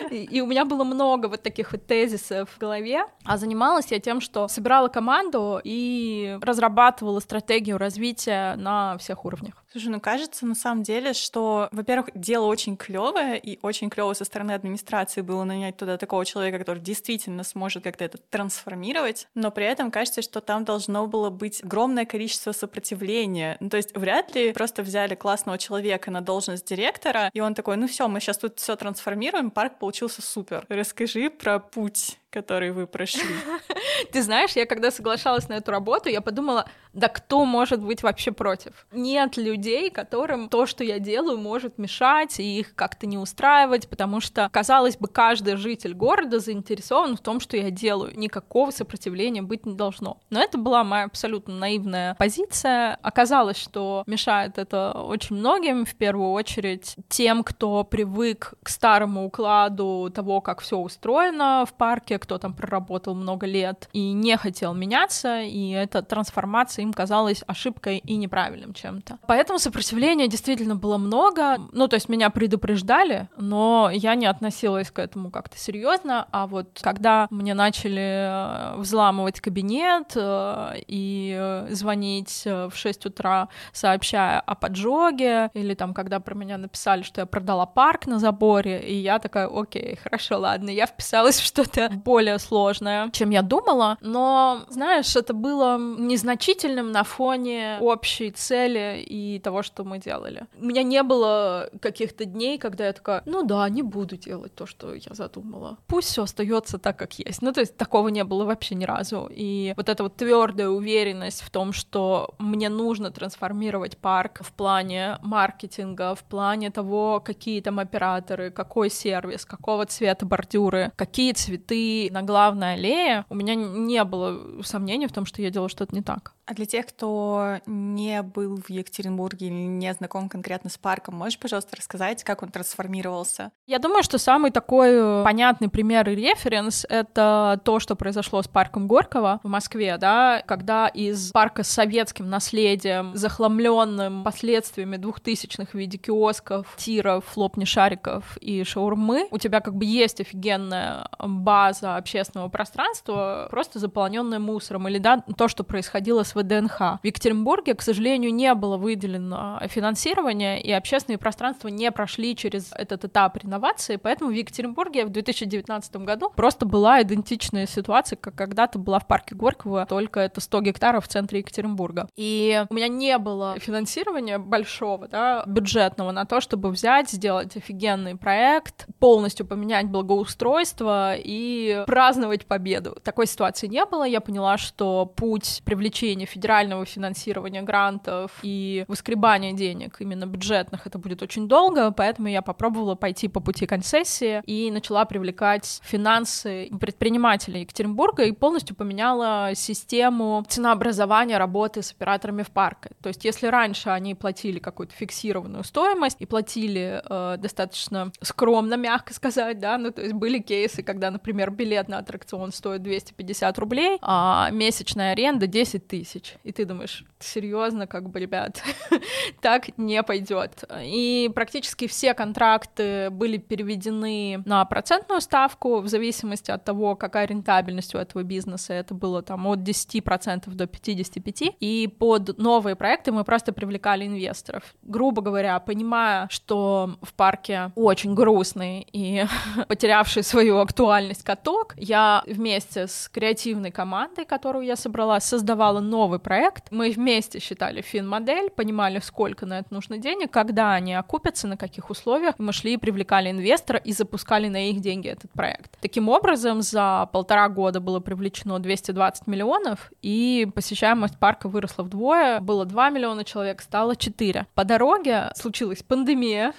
[0.09, 3.05] И, и у меня было много вот таких вот тезисов в голове.
[3.23, 9.63] А занималась я тем, что собирала команду и разрабатывала стратегию развития на всех уровнях.
[9.71, 14.25] Слушай, ну кажется на самом деле, что, во-первых, дело очень клевое, и очень клево со
[14.25, 19.65] стороны администрации было нанять туда такого человека, который действительно сможет как-то это трансформировать, но при
[19.65, 23.55] этом кажется, что там должно было быть огромное количество сопротивления.
[23.61, 27.77] Ну, то есть вряд ли просто взяли классного человека на должность директора, и он такой,
[27.77, 30.65] ну все, мы сейчас сейчас тут все трансформируем, парк получился супер.
[30.69, 33.35] Расскажи про путь который вы прошли.
[34.11, 38.31] Ты знаешь, я когда соглашалась на эту работу, я подумала, да кто может быть вообще
[38.31, 38.85] против?
[38.91, 44.21] Нет людей, которым то, что я делаю, может мешать и их как-то не устраивать, потому
[44.21, 48.17] что, казалось бы, каждый житель города заинтересован в том, что я делаю.
[48.17, 50.17] Никакого сопротивления быть не должно.
[50.29, 52.97] Но это была моя абсолютно наивная позиция.
[53.01, 60.11] Оказалось, что мешает это очень многим, в первую очередь тем, кто привык к старому укладу
[60.13, 65.41] того, как все устроено в парке, кто там проработал много лет и не хотел меняться,
[65.41, 69.17] и эта трансформация им казалась ошибкой и неправильным чем-то.
[69.27, 71.57] Поэтому сопротивления действительно было много.
[71.71, 76.27] Ну, то есть меня предупреждали, но я не относилась к этому как-то серьезно.
[76.31, 83.49] А вот когда мне начали э, взламывать кабинет э, и э, звонить в 6 утра,
[83.73, 88.79] сообщая о поджоге, или там, когда про меня написали, что я продала парк на заборе,
[88.79, 93.97] и я такая, окей, хорошо, ладно, я вписалась в что-то более сложная, чем я думала,
[94.01, 100.45] но, знаешь, это было незначительным на фоне общей цели и того, что мы делали.
[100.59, 104.65] У меня не было каких-то дней, когда я такая, ну да, не буду делать то,
[104.65, 105.77] что я задумала.
[105.87, 107.41] Пусть все остается так, как есть.
[107.41, 109.29] Ну, то есть такого не было вообще ни разу.
[109.31, 115.17] И вот эта вот твердая уверенность в том, что мне нужно трансформировать парк в плане
[115.21, 122.23] маркетинга, в плане того, какие там операторы, какой сервис, какого цвета бордюры, какие цветы, на
[122.23, 126.33] главной аллее у меня не было сомнений в том, что я делала что-то не так.
[126.51, 131.39] А для тех, кто не был в Екатеринбурге или не знаком конкретно с парком, можешь,
[131.39, 133.53] пожалуйста, рассказать, как он трансформировался?
[133.67, 138.49] Я думаю, что самый такой э, понятный пример и референс— это то, что произошло с
[138.49, 145.75] парком Горького в Москве, да, когда из парка с советским наследием, захламленным последствиями двухтысячных в
[145.75, 152.49] виде киосков, тиров, флопни шариков и шаурмы, у тебя как бы есть офигенная база общественного
[152.49, 156.79] пространства, просто заполненная мусором, или да, то, что происходило с ВДНХ.
[157.01, 163.05] В Екатеринбурге, к сожалению, не было выделено финансирование, и общественные пространства не прошли через этот
[163.05, 168.99] этап реновации, поэтому в Екатеринбурге в 2019 году просто была идентичная ситуация, как когда-то была
[168.99, 172.07] в парке Горького, только это 100 гектаров в центре Екатеринбурга.
[172.15, 178.15] И у меня не было финансирования большого, да, бюджетного на то, чтобы взять, сделать офигенный
[178.15, 182.97] проект, полностью поменять благоустройство и праздновать победу.
[183.03, 184.03] Такой ситуации не было.
[184.03, 191.21] Я поняла, что путь привлечения федерального финансирования грантов и выскребания денег именно бюджетных это будет
[191.21, 198.23] очень долго, поэтому я попробовала пойти по пути концессии и начала привлекать финансы предпринимателей Екатеринбурга
[198.23, 202.91] и полностью поменяла систему ценообразования работы с операторами в парке.
[203.01, 209.13] То есть если раньше они платили какую-то фиксированную стоимость и платили э, достаточно скромно, мягко
[209.13, 213.97] сказать, да, ну то есть были кейсы, когда, например, билет на аттракцион стоит 250 рублей,
[214.01, 216.35] а месячная аренда 10 тысяч.
[216.43, 218.61] И ты думаешь, серьезно, как бы, ребят,
[219.41, 220.63] так не пойдет.
[220.81, 227.95] И практически все контракты были переведены на процентную ставку в зависимости от того, какая рентабельность
[227.95, 228.73] у этого бизнеса.
[228.73, 231.55] Это было там от 10% до 55%.
[231.59, 234.63] И под новые проекты мы просто привлекали инвесторов.
[234.83, 239.25] Грубо говоря, понимая, что в парке очень грустный и
[239.67, 246.71] потерявший свою актуальность каток, я вместе с креативной командой, которую я собрала, создавала новый проект.
[246.71, 251.91] Мы вместе считали фин-модель, понимали, сколько на это нужно денег, когда они окупятся, на каких
[251.91, 252.35] условиях.
[252.39, 255.77] Мы шли привлекали инвестора и запускали на их деньги этот проект.
[255.79, 262.39] Таким образом, за полтора года было привлечено 220 миллионов, и посещаемость парка выросла вдвое.
[262.39, 264.47] Было 2 миллиона человек, стало 4.
[264.55, 266.53] По дороге случилась пандемия,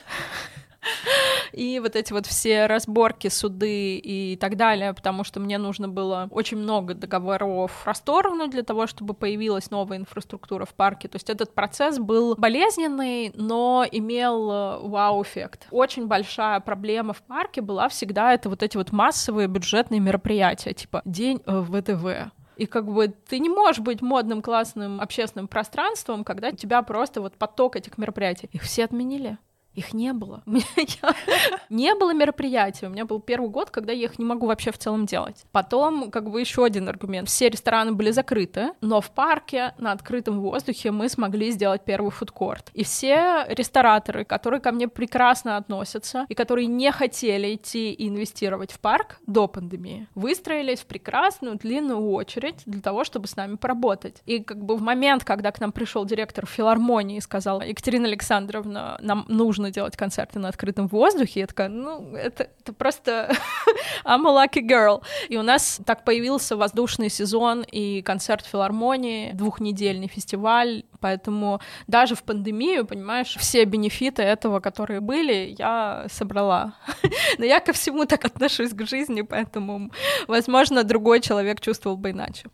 [1.52, 6.28] и вот эти вот все разборки, суды и так далее, потому что мне нужно было
[6.30, 11.08] очень много договоров расторгнуть для того, чтобы появилась новая инфраструктура в парке.
[11.08, 15.66] То есть этот процесс был болезненный, но имел э, вау-эффект.
[15.70, 21.02] Очень большая проблема в парке была всегда это вот эти вот массовые бюджетные мероприятия, типа
[21.04, 26.48] День э, ВТВ, и как бы ты не можешь быть модным, классным общественным пространством, когда
[26.48, 28.48] у тебя просто вот поток этих мероприятий.
[28.52, 29.38] Их все отменили.
[29.74, 30.42] Их не было.
[31.70, 32.86] не было мероприятий.
[32.86, 35.44] У меня был первый год, когда я их не могу вообще в целом делать.
[35.52, 37.28] Потом, как бы еще один аргумент.
[37.28, 42.70] Все рестораны были закрыты, но в парке на открытом воздухе мы смогли сделать первый фудкорт.
[42.74, 48.72] И все рестораторы, которые ко мне прекрасно относятся и которые не хотели идти и инвестировать
[48.72, 54.22] в парк до пандемии, выстроились в прекрасную длинную очередь для того, чтобы с нами поработать.
[54.26, 58.98] И как бы в момент, когда к нам пришел директор филармонии и сказал, Екатерина Александровна,
[59.00, 61.40] нам нужно нужно делать концерты на открытом воздухе.
[61.40, 63.30] Я такая, ну, это, это просто
[64.04, 65.02] I'm a lucky girl.
[65.30, 72.22] И у нас так появился воздушный сезон и концерт филармонии, двухнедельный фестиваль, поэтому даже в
[72.22, 76.74] пандемию, понимаешь, все бенефиты этого, которые были, я собрала.
[77.38, 79.90] Но я ко всему так отношусь к жизни, поэтому,
[80.28, 82.48] возможно, другой человек чувствовал бы иначе.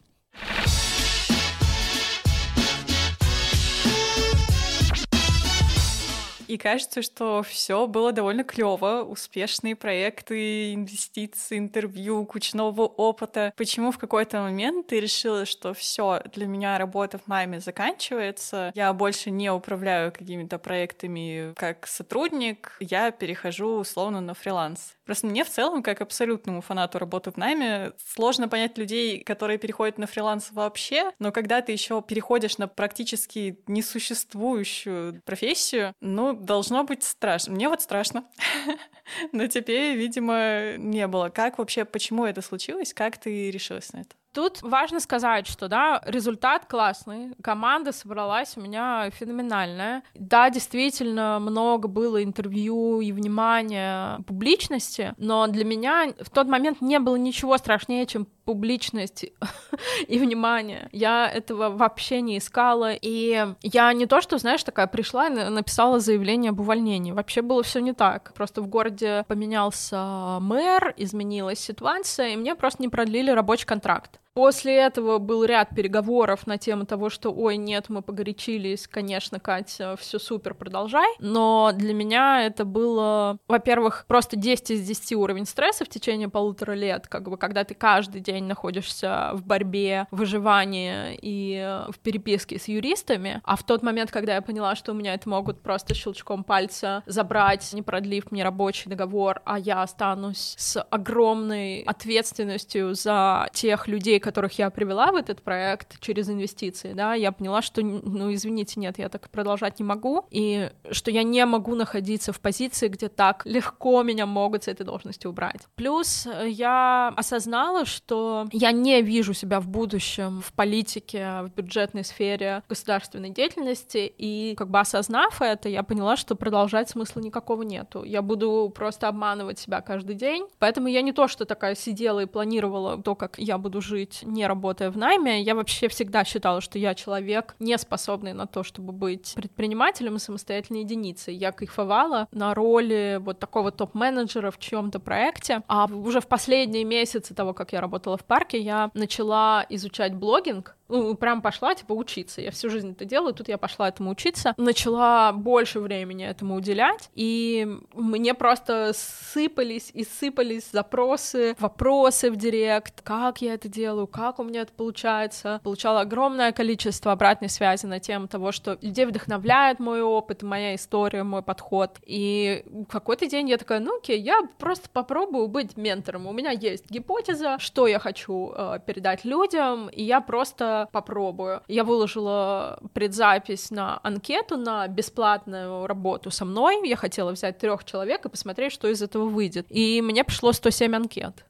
[6.48, 13.52] И кажется, что все было довольно клево, успешные проекты, инвестиции, интервью, куча нового опыта.
[13.54, 18.94] Почему в какой-то момент ты решила, что все для меня работа в найме заканчивается, я
[18.94, 24.94] больше не управляю какими-то проектами как сотрудник, я перехожу условно на фриланс.
[25.04, 29.98] Просто мне в целом, как абсолютному фанату работы в найме, сложно понять людей, которые переходят
[29.98, 37.02] на фриланс вообще, но когда ты еще переходишь на практически несуществующую профессию, ну, должно быть
[37.02, 37.54] страшно.
[37.54, 38.24] Мне вот страшно.
[39.32, 41.28] Но тебе, видимо, не было.
[41.28, 42.94] Как вообще, почему это случилось?
[42.94, 44.14] Как ты решилась на это?
[44.32, 50.02] Тут важно сказать, что да, результат классный, команда собралась у меня феноменальная.
[50.14, 56.98] Да, действительно, много было интервью и внимания публичности, но для меня в тот момент не
[56.98, 59.26] было ничего страшнее, чем публичность
[60.08, 60.88] и внимание.
[60.90, 66.00] Я этого вообще не искала, и я не то, что, знаешь, такая пришла и написала
[66.00, 67.12] заявление об увольнении.
[67.12, 68.32] Вообще было все не так.
[68.32, 74.76] Просто в городе поменялся мэр, изменилась ситуация, и мне просто не продлили рабочий контракт После
[74.76, 80.20] этого был ряд переговоров на тему того, что, ой, нет, мы погорячились, конечно, Катя, все
[80.20, 81.08] супер, продолжай.
[81.18, 86.74] Но для меня это было, во-первых, просто 10 из 10 уровень стресса в течение полутора
[86.74, 92.68] лет, как бы, когда ты каждый день находишься в борьбе, выживании и в переписке с
[92.68, 96.44] юристами, а в тот момент, когда я поняла, что у меня это могут просто щелчком
[96.44, 103.88] пальца забрать, не продлив мне рабочий договор, а я останусь с огромной ответственностью за тех
[103.88, 108.78] людей, которых я привела в этот проект через инвестиции, да, я поняла, что, ну, извините,
[108.78, 113.08] нет, я так продолжать не могу, и что я не могу находиться в позиции, где
[113.08, 115.62] так легко меня могут с этой должности убрать.
[115.76, 122.04] Плюс э, я осознала, что я не вижу себя в будущем в политике, в бюджетной
[122.04, 128.04] сфере государственной деятельности, и как бы осознав это, я поняла, что продолжать смысла никакого нету.
[128.04, 132.26] Я буду просто обманывать себя каждый день, поэтому я не то, что такая сидела и
[132.26, 136.78] планировала то, как я буду жить, не работая в найме, я вообще всегда считала, что
[136.78, 141.34] я человек, не способный на то, чтобы быть предпринимателем и самостоятельной единицей.
[141.34, 147.34] Я кайфовала на роли вот такого топ-менеджера в чьем-то проекте, а уже в последние месяцы
[147.34, 152.40] того, как я работала в парке, я начала изучать блогинг, ну, прям пошла, типа, учиться.
[152.40, 154.54] Я всю жизнь это делаю, тут я пошла этому учиться.
[154.56, 163.02] Начала больше времени этому уделять, и мне просто сыпались и сыпались запросы, вопросы в директ,
[163.02, 165.60] как я это делаю, как у меня это получается.
[165.62, 171.22] Получала огромное количество обратной связи на тему того, что людей вдохновляет мой опыт, моя история,
[171.22, 171.98] мой подход.
[172.04, 176.26] И в какой-то день я такая, ну окей, я просто попробую быть ментором.
[176.26, 181.62] У меня есть гипотеза, что я хочу э, передать людям, и я просто попробую.
[181.68, 186.86] Я выложила предзапись на анкету на бесплатную работу со мной.
[186.88, 189.66] Я хотела взять трех человек и посмотреть, что из этого выйдет.
[189.68, 191.44] И мне пришло 107 анкет.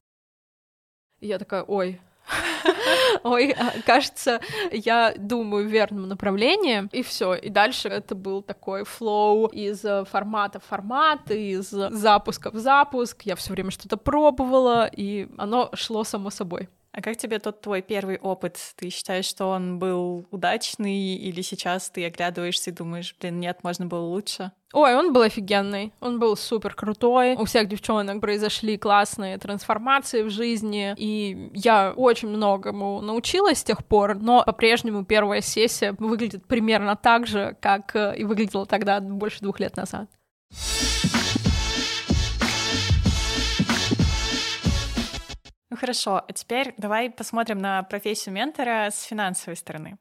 [1.20, 2.00] Я такая, ой,
[3.22, 7.34] Ой, а, кажется, я думаю в верном направлении, и все.
[7.34, 13.22] И дальше это был такой флоу из формата в формат, из запуска в запуск.
[13.22, 16.68] Я все время что-то пробовала, и оно шло само собой.
[16.98, 18.58] А как тебе тот твой первый опыт?
[18.74, 23.86] Ты считаешь, что он был удачный, или сейчас ты оглядываешься и думаешь, блин, нет, можно
[23.86, 24.50] было лучше?
[24.72, 27.36] Ой, он был офигенный, он был супер крутой.
[27.36, 33.84] У всех девчонок произошли классные трансформации в жизни, и я очень многому научилась с тех
[33.84, 39.60] пор, но по-прежнему первая сессия выглядит примерно так же, как и выглядела тогда больше двух
[39.60, 40.10] лет назад.
[45.78, 49.98] Хорошо, а теперь давай посмотрим на профессию ментора с финансовой стороны.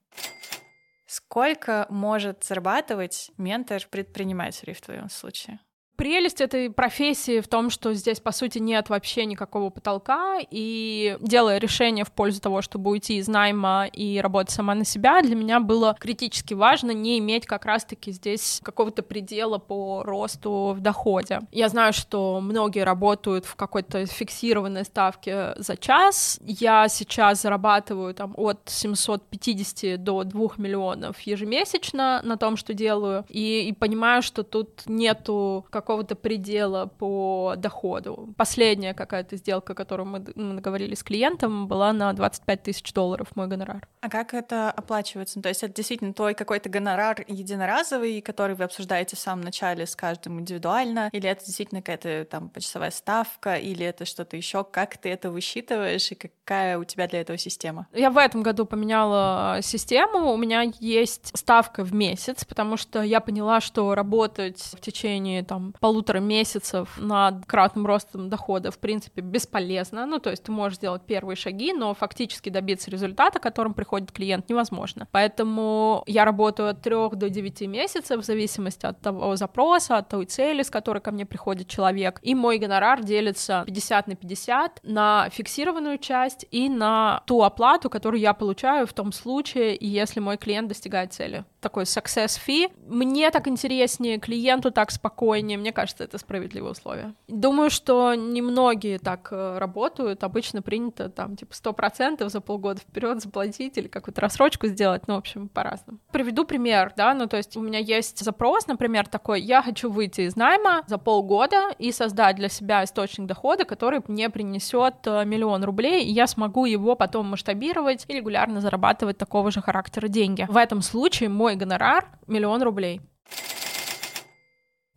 [1.06, 5.60] Сколько может зарабатывать ментор предпринимателей в твоем случае?
[5.98, 11.58] Прелесть этой профессии в том, что здесь, по сути, нет вообще никакого потолка, и делая
[11.58, 15.60] решение в пользу того, чтобы уйти из найма и работать сама на себя, для меня
[15.60, 21.40] было критически важно не иметь как раз-таки здесь какого-то предела по росту в доходе.
[21.52, 26.40] Я знаю, что многие работают в какой-то фиксированной ставке за час.
[26.46, 33.68] Я сейчас зарабатываю там от 750 до 2 миллионов ежемесячно на том, что делаю, и,
[33.68, 38.34] и понимаю, что тут нету как какого-то предела по доходу.
[38.36, 43.48] Последняя какая-то сделка, которую мы, мы договорились с клиентом, была на 25 тысяч долларов мой
[43.48, 43.88] гонорар.
[44.02, 45.38] А как это оплачивается?
[45.38, 49.88] Ну, то есть это действительно твой какой-то гонорар единоразовый, который вы обсуждаете в самом начале
[49.88, 54.66] с каждым индивидуально, или это действительно какая-то там почасовая ставка, или это что-то еще?
[54.66, 57.88] Как ты это высчитываешь и какая у тебя для этого система?
[57.94, 60.34] Я в этом году поменяла систему.
[60.34, 65.74] У меня есть ставка в месяц, потому что я поняла, что работать в течение там
[65.80, 70.06] полутора месяцев над кратным ростом дохода, в принципе, бесполезно.
[70.06, 74.50] Ну, то есть ты можешь сделать первые шаги, но фактически добиться результата, которым приходит клиент,
[74.50, 75.08] невозможно.
[75.12, 80.26] Поэтому я работаю от 3 до 9 месяцев в зависимости от того запроса, от той
[80.26, 82.20] цели, с которой ко мне приходит человек.
[82.22, 88.22] И мой гонорар делится 50 на 50 на фиксированную часть и на ту оплату, которую
[88.22, 91.46] я получаю в том случае, если мой клиент достигает цели.
[91.62, 92.72] Такой success fee.
[92.88, 97.14] Мне так интереснее, клиенту так спокойнее, мне кажется, это справедливые условия.
[97.28, 100.24] Думаю, что немногие так э, работают.
[100.24, 105.10] Обычно принято там типа сто процентов за полгода вперед заплатить или какую-то рассрочку сделать.
[105.10, 106.00] Ну, в общем, по-разному.
[106.14, 110.22] Приведу пример, да, ну, то есть у меня есть запрос, например, такой, я хочу выйти
[110.22, 115.66] из найма за полгода и создать для себя источник дохода, который мне принесет э, миллион
[115.66, 120.46] рублей, и я смогу его потом масштабировать и регулярно зарабатывать такого же характера деньги.
[120.48, 123.02] В этом случае мой гонорар— миллион рублей.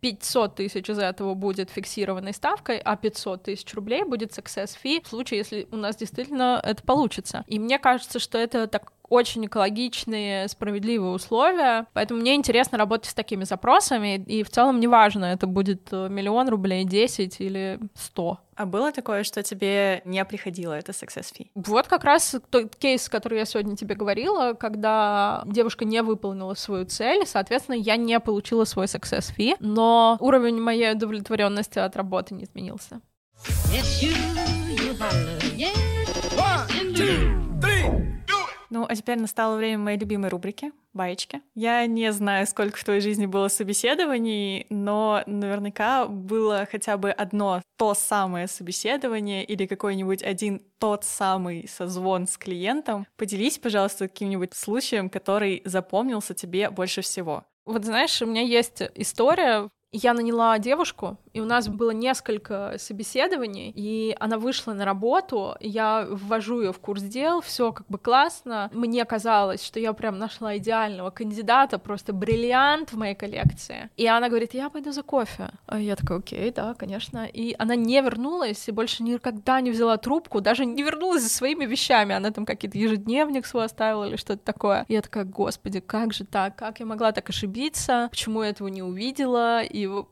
[0.01, 5.07] 500 тысяч из этого будет фиксированной ставкой, а 500 тысяч рублей будет success fee в
[5.07, 7.43] случае, если у нас действительно это получится.
[7.47, 13.13] И мне кажется, что это так очень экологичные, справедливые условия, поэтому мне интересно работать с
[13.13, 18.39] такими запросами, и в целом неважно, это будет э, миллион рублей, 10 или 100.
[18.61, 21.47] А было такое, что тебе не приходило это success fee?
[21.55, 26.85] Вот как раз тот кейс, который я сегодня тебе говорила, когда девушка не выполнила свою
[26.85, 32.43] цель, соответственно, я не получила свой success fee, но уровень моей удовлетворенности от работы не
[32.43, 33.01] изменился.
[33.71, 34.13] Yes, you,
[35.57, 37.40] you
[38.71, 41.41] Ну, а теперь настало время моей любимой рубрики— баечки.
[41.55, 47.61] Я не знаю, сколько в твоей жизни было собеседований, но наверняка было хотя бы одно
[47.77, 53.05] то самое собеседование или какой-нибудь один тот самый созвон с клиентом.
[53.17, 57.43] Поделись, пожалуйста, каким-нибудь случаем, который запомнился тебе больше всего.
[57.65, 63.71] Вот знаешь, у меня есть история, я наняла девушку, и у нас было несколько собеседований,
[63.75, 68.69] и она вышла на работу, я ввожу ее в курс дел, все как бы классно.
[68.73, 73.89] Мне казалось, что я прям нашла идеального кандидата, просто бриллиант в моей коллекции.
[73.97, 75.49] И она говорит, я пойду за кофе.
[75.65, 77.25] А я такая, окей, да, конечно.
[77.25, 81.65] И она не вернулась, и больше никогда не взяла трубку, даже не вернулась за своими
[81.65, 82.15] вещами.
[82.15, 84.85] Она там какие-то ежедневник свой оставила или что-то такое.
[84.87, 86.55] И я такая, господи, как же так?
[86.55, 88.07] Как я могла так ошибиться?
[88.09, 89.61] Почему я этого не увидела?
[89.61, 90.07] И его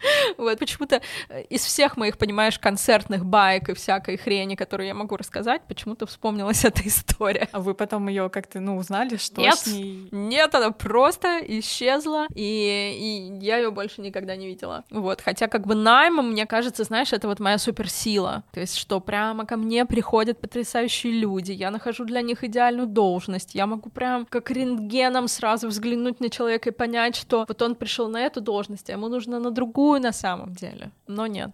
[0.38, 5.16] Вот почему-то э, из всех моих, понимаешь, концертных байк и всякой хрени, которую я могу
[5.16, 7.48] рассказать, почему-то вспомнилась эта история.
[7.52, 10.08] А вы потом ее как-то, ну, узнали, что нет, с ней?
[10.10, 14.84] Нет, она просто исчезла, и, и я ее больше никогда не видела.
[14.90, 18.44] Вот, хотя как бы найм, мне кажется, знаешь, это вот моя суперсила.
[18.52, 23.54] То есть, что прямо ко мне приходят потрясающие люди, я нахожу для них идеальную должность,
[23.54, 28.08] я могу прям как рентгеном сразу взглянуть на человека и понять, что вот он пришел
[28.08, 31.50] на эту должность, а ему нужно на другую другую на самом деле, но нет.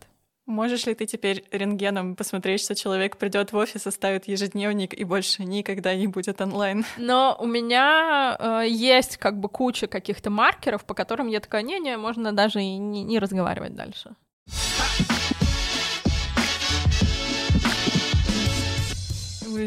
[0.46, 5.44] Можешь ли ты теперь рентгеном посмотреть, что человек придет в офис, оставит ежедневник и больше
[5.44, 6.84] никогда не будет онлайн?
[6.98, 11.96] Но у меня э, есть как бы куча каких-то маркеров, по которым я такая, не-не,
[11.96, 14.14] можно даже и не, не разговаривать дальше.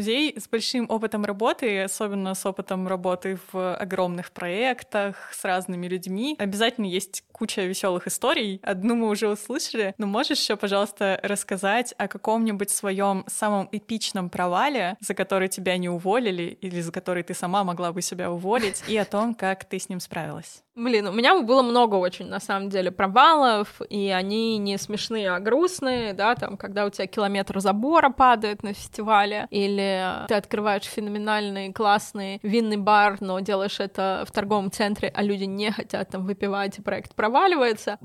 [0.00, 6.36] людей с большим опытом работы, особенно с опытом работы в огромных проектах с разными людьми,
[6.38, 8.60] обязательно есть куча веселых историй.
[8.62, 14.98] Одну мы уже услышали, но можешь еще, пожалуйста, рассказать о каком-нибудь своем самом эпичном провале,
[15.00, 18.96] за который тебя не уволили или за который ты сама могла бы себя уволить, и
[18.98, 20.62] о том, как ты с ним справилась?
[20.76, 25.40] Блин, у меня было много очень, на самом деле, провалов, и они не смешные, а
[25.40, 31.72] грустные, да, там, когда у тебя километр забора падает на фестивале, или ты открываешь феноменальный,
[31.72, 36.78] классный винный бар, но делаешь это в торговом центре, а люди не хотят там выпивать,
[36.78, 37.29] и проект проваливается.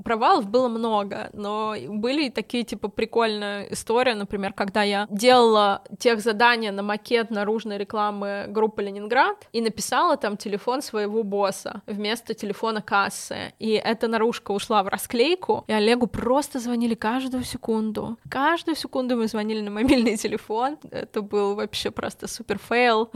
[0.04, 6.72] Провалов было много, но были такие, типа, прикольные истории, например, когда я делала тех задания
[6.72, 12.82] на макет наружной рекламы группы Ленинград и написала там телефон своего босса вместо телефона телефона
[12.82, 18.16] кассы, и эта наружка ушла в расклейку, и Олегу просто звонили каждую секунду.
[18.30, 20.78] Каждую секунду мы звонили на мобильный телефон.
[20.90, 23.10] Это был вообще просто супер фейл.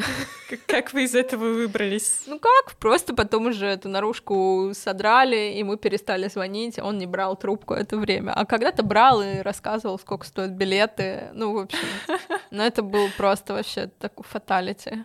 [0.67, 2.23] Как вы из этого выбрались?
[2.27, 2.77] Ну как?
[2.79, 7.97] Просто потом уже эту наружку содрали, и мы перестали звонить, он не брал трубку это
[7.97, 8.33] время.
[8.33, 11.29] А когда-то брал и рассказывал, сколько стоят билеты.
[11.35, 11.79] Ну, в общем,
[12.51, 15.05] но это был просто вообще такой фаталити.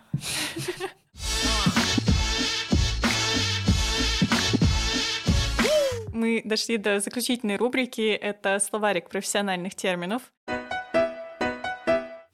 [6.16, 8.10] мы дошли до заключительной рубрики.
[8.10, 10.22] Это словарик профессиональных терминов.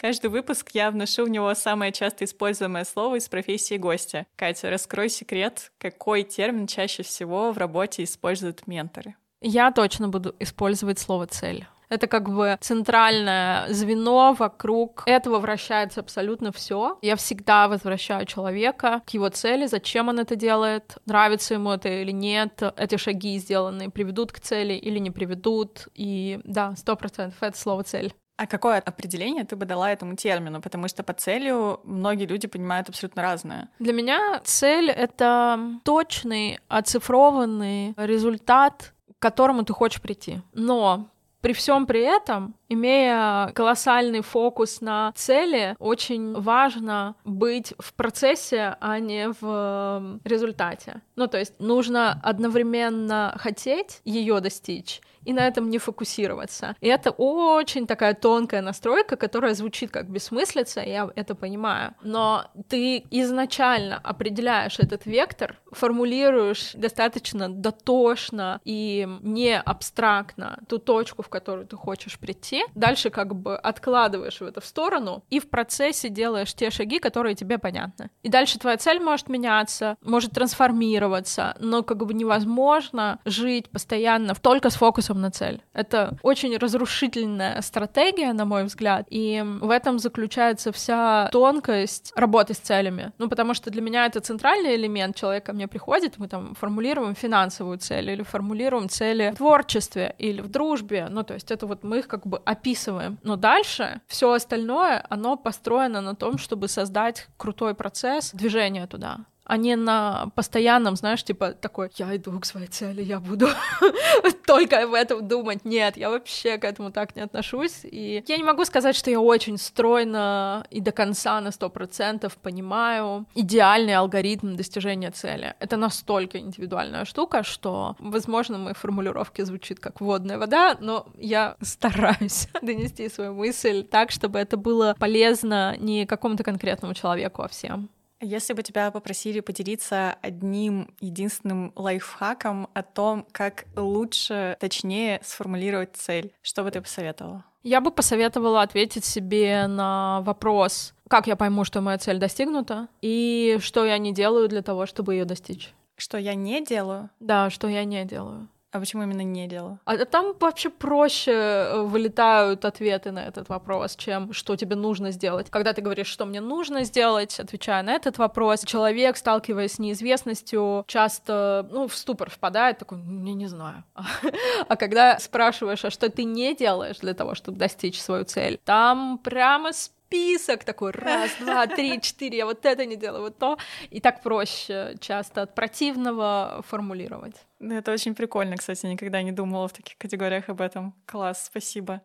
[0.03, 4.27] Каждый выпуск я вношу в него самое часто используемое слово из профессии гостя.
[4.35, 9.15] Катя, раскрой секрет, какой термин чаще всего в работе используют менторы?
[9.41, 11.69] Я точно буду использовать слово «цель».
[11.89, 16.99] Это как бы центральное звено вокруг этого вращается абсолютно все.
[17.03, 22.11] Я всегда возвращаю человека к его цели, зачем он это делает, нравится ему это или
[22.11, 25.87] нет, эти шаги сделанные приведут к цели или не приведут.
[25.95, 28.13] И да, сто процентов это слово цель.
[28.37, 30.61] А какое определение ты бы дала этому термину?
[30.61, 33.69] Потому что по целью многие люди понимают абсолютно разное.
[33.79, 40.41] Для меня цель— это точный, оцифрованный результат, к которому ты хочешь прийти.
[40.55, 41.09] Но
[41.43, 49.01] при всем при этом, имея колоссальный фокус на цели, очень важно быть в процессе, а
[49.01, 51.03] не в результате.
[51.17, 56.77] Ну, то есть нужно одновременно хотеть ее достичь и на этом не фокусироваться.
[56.81, 61.95] И это очень такая тонкая настройка, которая звучит как бессмыслица, я это понимаю.
[62.03, 71.29] Но ты изначально определяешь этот вектор, формулируешь достаточно дотошно и не абстрактно ту точку, в
[71.29, 72.65] которую ты хочешь прийти.
[72.75, 77.59] Дальше как бы откладываешь это в сторону и в процессе делаешь те шаги, которые тебе
[77.59, 78.11] понятны.
[78.23, 84.71] И дальше твоя цель может меняться, может трансформироваться, но как бы невозможно жить постоянно только
[84.71, 85.63] с фокусом на цель.
[85.73, 92.59] Это очень разрушительная стратегия, на мой взгляд, и в этом заключается вся тонкость работы с
[92.59, 93.13] целями.
[93.19, 95.17] Ну, потому что для меня это центральный элемент.
[95.17, 100.41] Человек ко мне приходит, мы там формулируем финансовую цель или формулируем цели в творчестве или
[100.41, 101.09] в дружбе.
[101.11, 103.19] Ну, то есть это вот мы их как бы описываем.
[103.23, 109.57] Но дальше все остальное, оно построено на том, чтобы создать крутой процесс движения туда а
[109.57, 113.49] не на постоянном, знаешь, типа такой, я иду к своей цели, я буду
[114.47, 115.65] только об этом думать.
[115.65, 117.81] Нет, я вообще к этому так не отношусь.
[117.85, 122.37] И я не могу сказать, что я очень стройно и до конца на сто процентов
[122.37, 125.55] понимаю идеальный алгоритм достижения цели.
[125.59, 132.49] Это настолько индивидуальная штука, что, возможно, мои формулировки звучит как водная вода, но я стараюсь
[132.63, 137.91] донести свою мысль так, чтобы это было полезно не какому-то конкретному человеку, а всем.
[138.23, 146.33] Если бы тебя попросили поделиться одним единственным лайфхаком о том, как лучше, точнее сформулировать цель,
[146.41, 147.45] что бы ты посоветовала?
[147.65, 153.59] Я бы посоветовала ответить себе на вопрос, как я пойму, что моя цель достигнута, и
[153.61, 155.75] что я не делаю для того, чтобы ее достичь.
[155.97, 157.11] Что я не делаю?
[157.21, 158.49] Да, что я не делаю.
[158.73, 159.79] А почему именно не делаю?
[159.85, 165.51] А там вообще проще э, вылетают ответы на этот вопрос, чем что тебе нужно сделать.
[165.51, 170.85] Когда ты говоришь, что мне нужно сделать, отвечая на этот вопрос, человек, сталкиваясь с неизвестностью,
[170.87, 173.85] часто, ну, в ступор впадает, такой, я не знаю.
[174.69, 179.19] А когда спрашиваешь, а что ты не делаешь для того, чтобы достичь свою цель, там
[179.19, 179.73] прямо
[180.13, 183.57] список такой, раз, два, три, четыре, я вот это не делаю, вот то.
[183.91, 187.37] И так проще часто от противного формулировать.
[187.61, 190.95] Ну, это очень прикольно, кстати, никогда не думала в таких категориях об этом.
[191.07, 192.03] Класс, спасибо.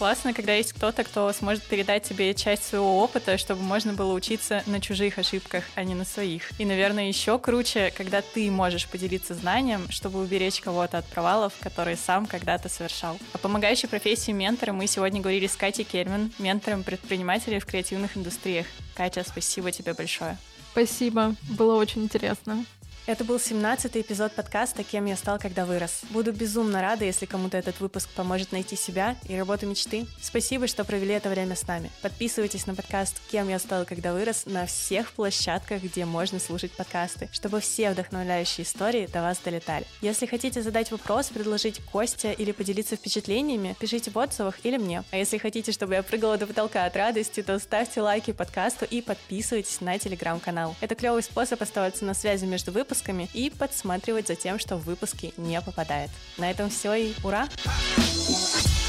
[0.00, 4.62] Классно, когда есть кто-то, кто сможет передать тебе часть своего опыта, чтобы можно было учиться
[4.64, 6.58] на чужих ошибках, а не на своих.
[6.58, 11.98] И, наверное, еще круче, когда ты можешь поделиться знанием, чтобы уберечь кого-то от провалов, которые
[11.98, 13.18] сам когда-то совершал.
[13.34, 18.64] О помогающей профессии ментора мы сегодня говорили с Катей Кельман, ментором предпринимателей в креативных индустриях.
[18.94, 20.38] Катя, спасибо тебе большое.
[20.72, 22.64] Спасибо, было очень интересно.
[23.10, 26.02] Это был 17-й эпизод подкаста «Кем я стал, когда вырос».
[26.10, 30.06] Буду безумно рада, если кому-то этот выпуск поможет найти себя и работу мечты.
[30.22, 31.90] Спасибо, что провели это время с нами.
[32.02, 37.28] Подписывайтесь на подкаст «Кем я стал, когда вырос» на всех площадках, где можно слушать подкасты,
[37.32, 39.86] чтобы все вдохновляющие истории до вас долетали.
[40.02, 45.02] Если хотите задать вопрос, предложить Костя или поделиться впечатлениями, пишите в отзывах или мне.
[45.10, 49.02] А если хотите, чтобы я прыгала до потолка от радости, то ставьте лайки подкасту и
[49.02, 50.76] подписывайтесь на телеграм-канал.
[50.80, 54.84] Это клевый способ оставаться на связи между выпусками выпусками и подсматривать за тем, что в
[54.84, 56.10] выпуске не попадает.
[56.38, 57.48] На этом все и ура!
[57.66, 58.79] Ура!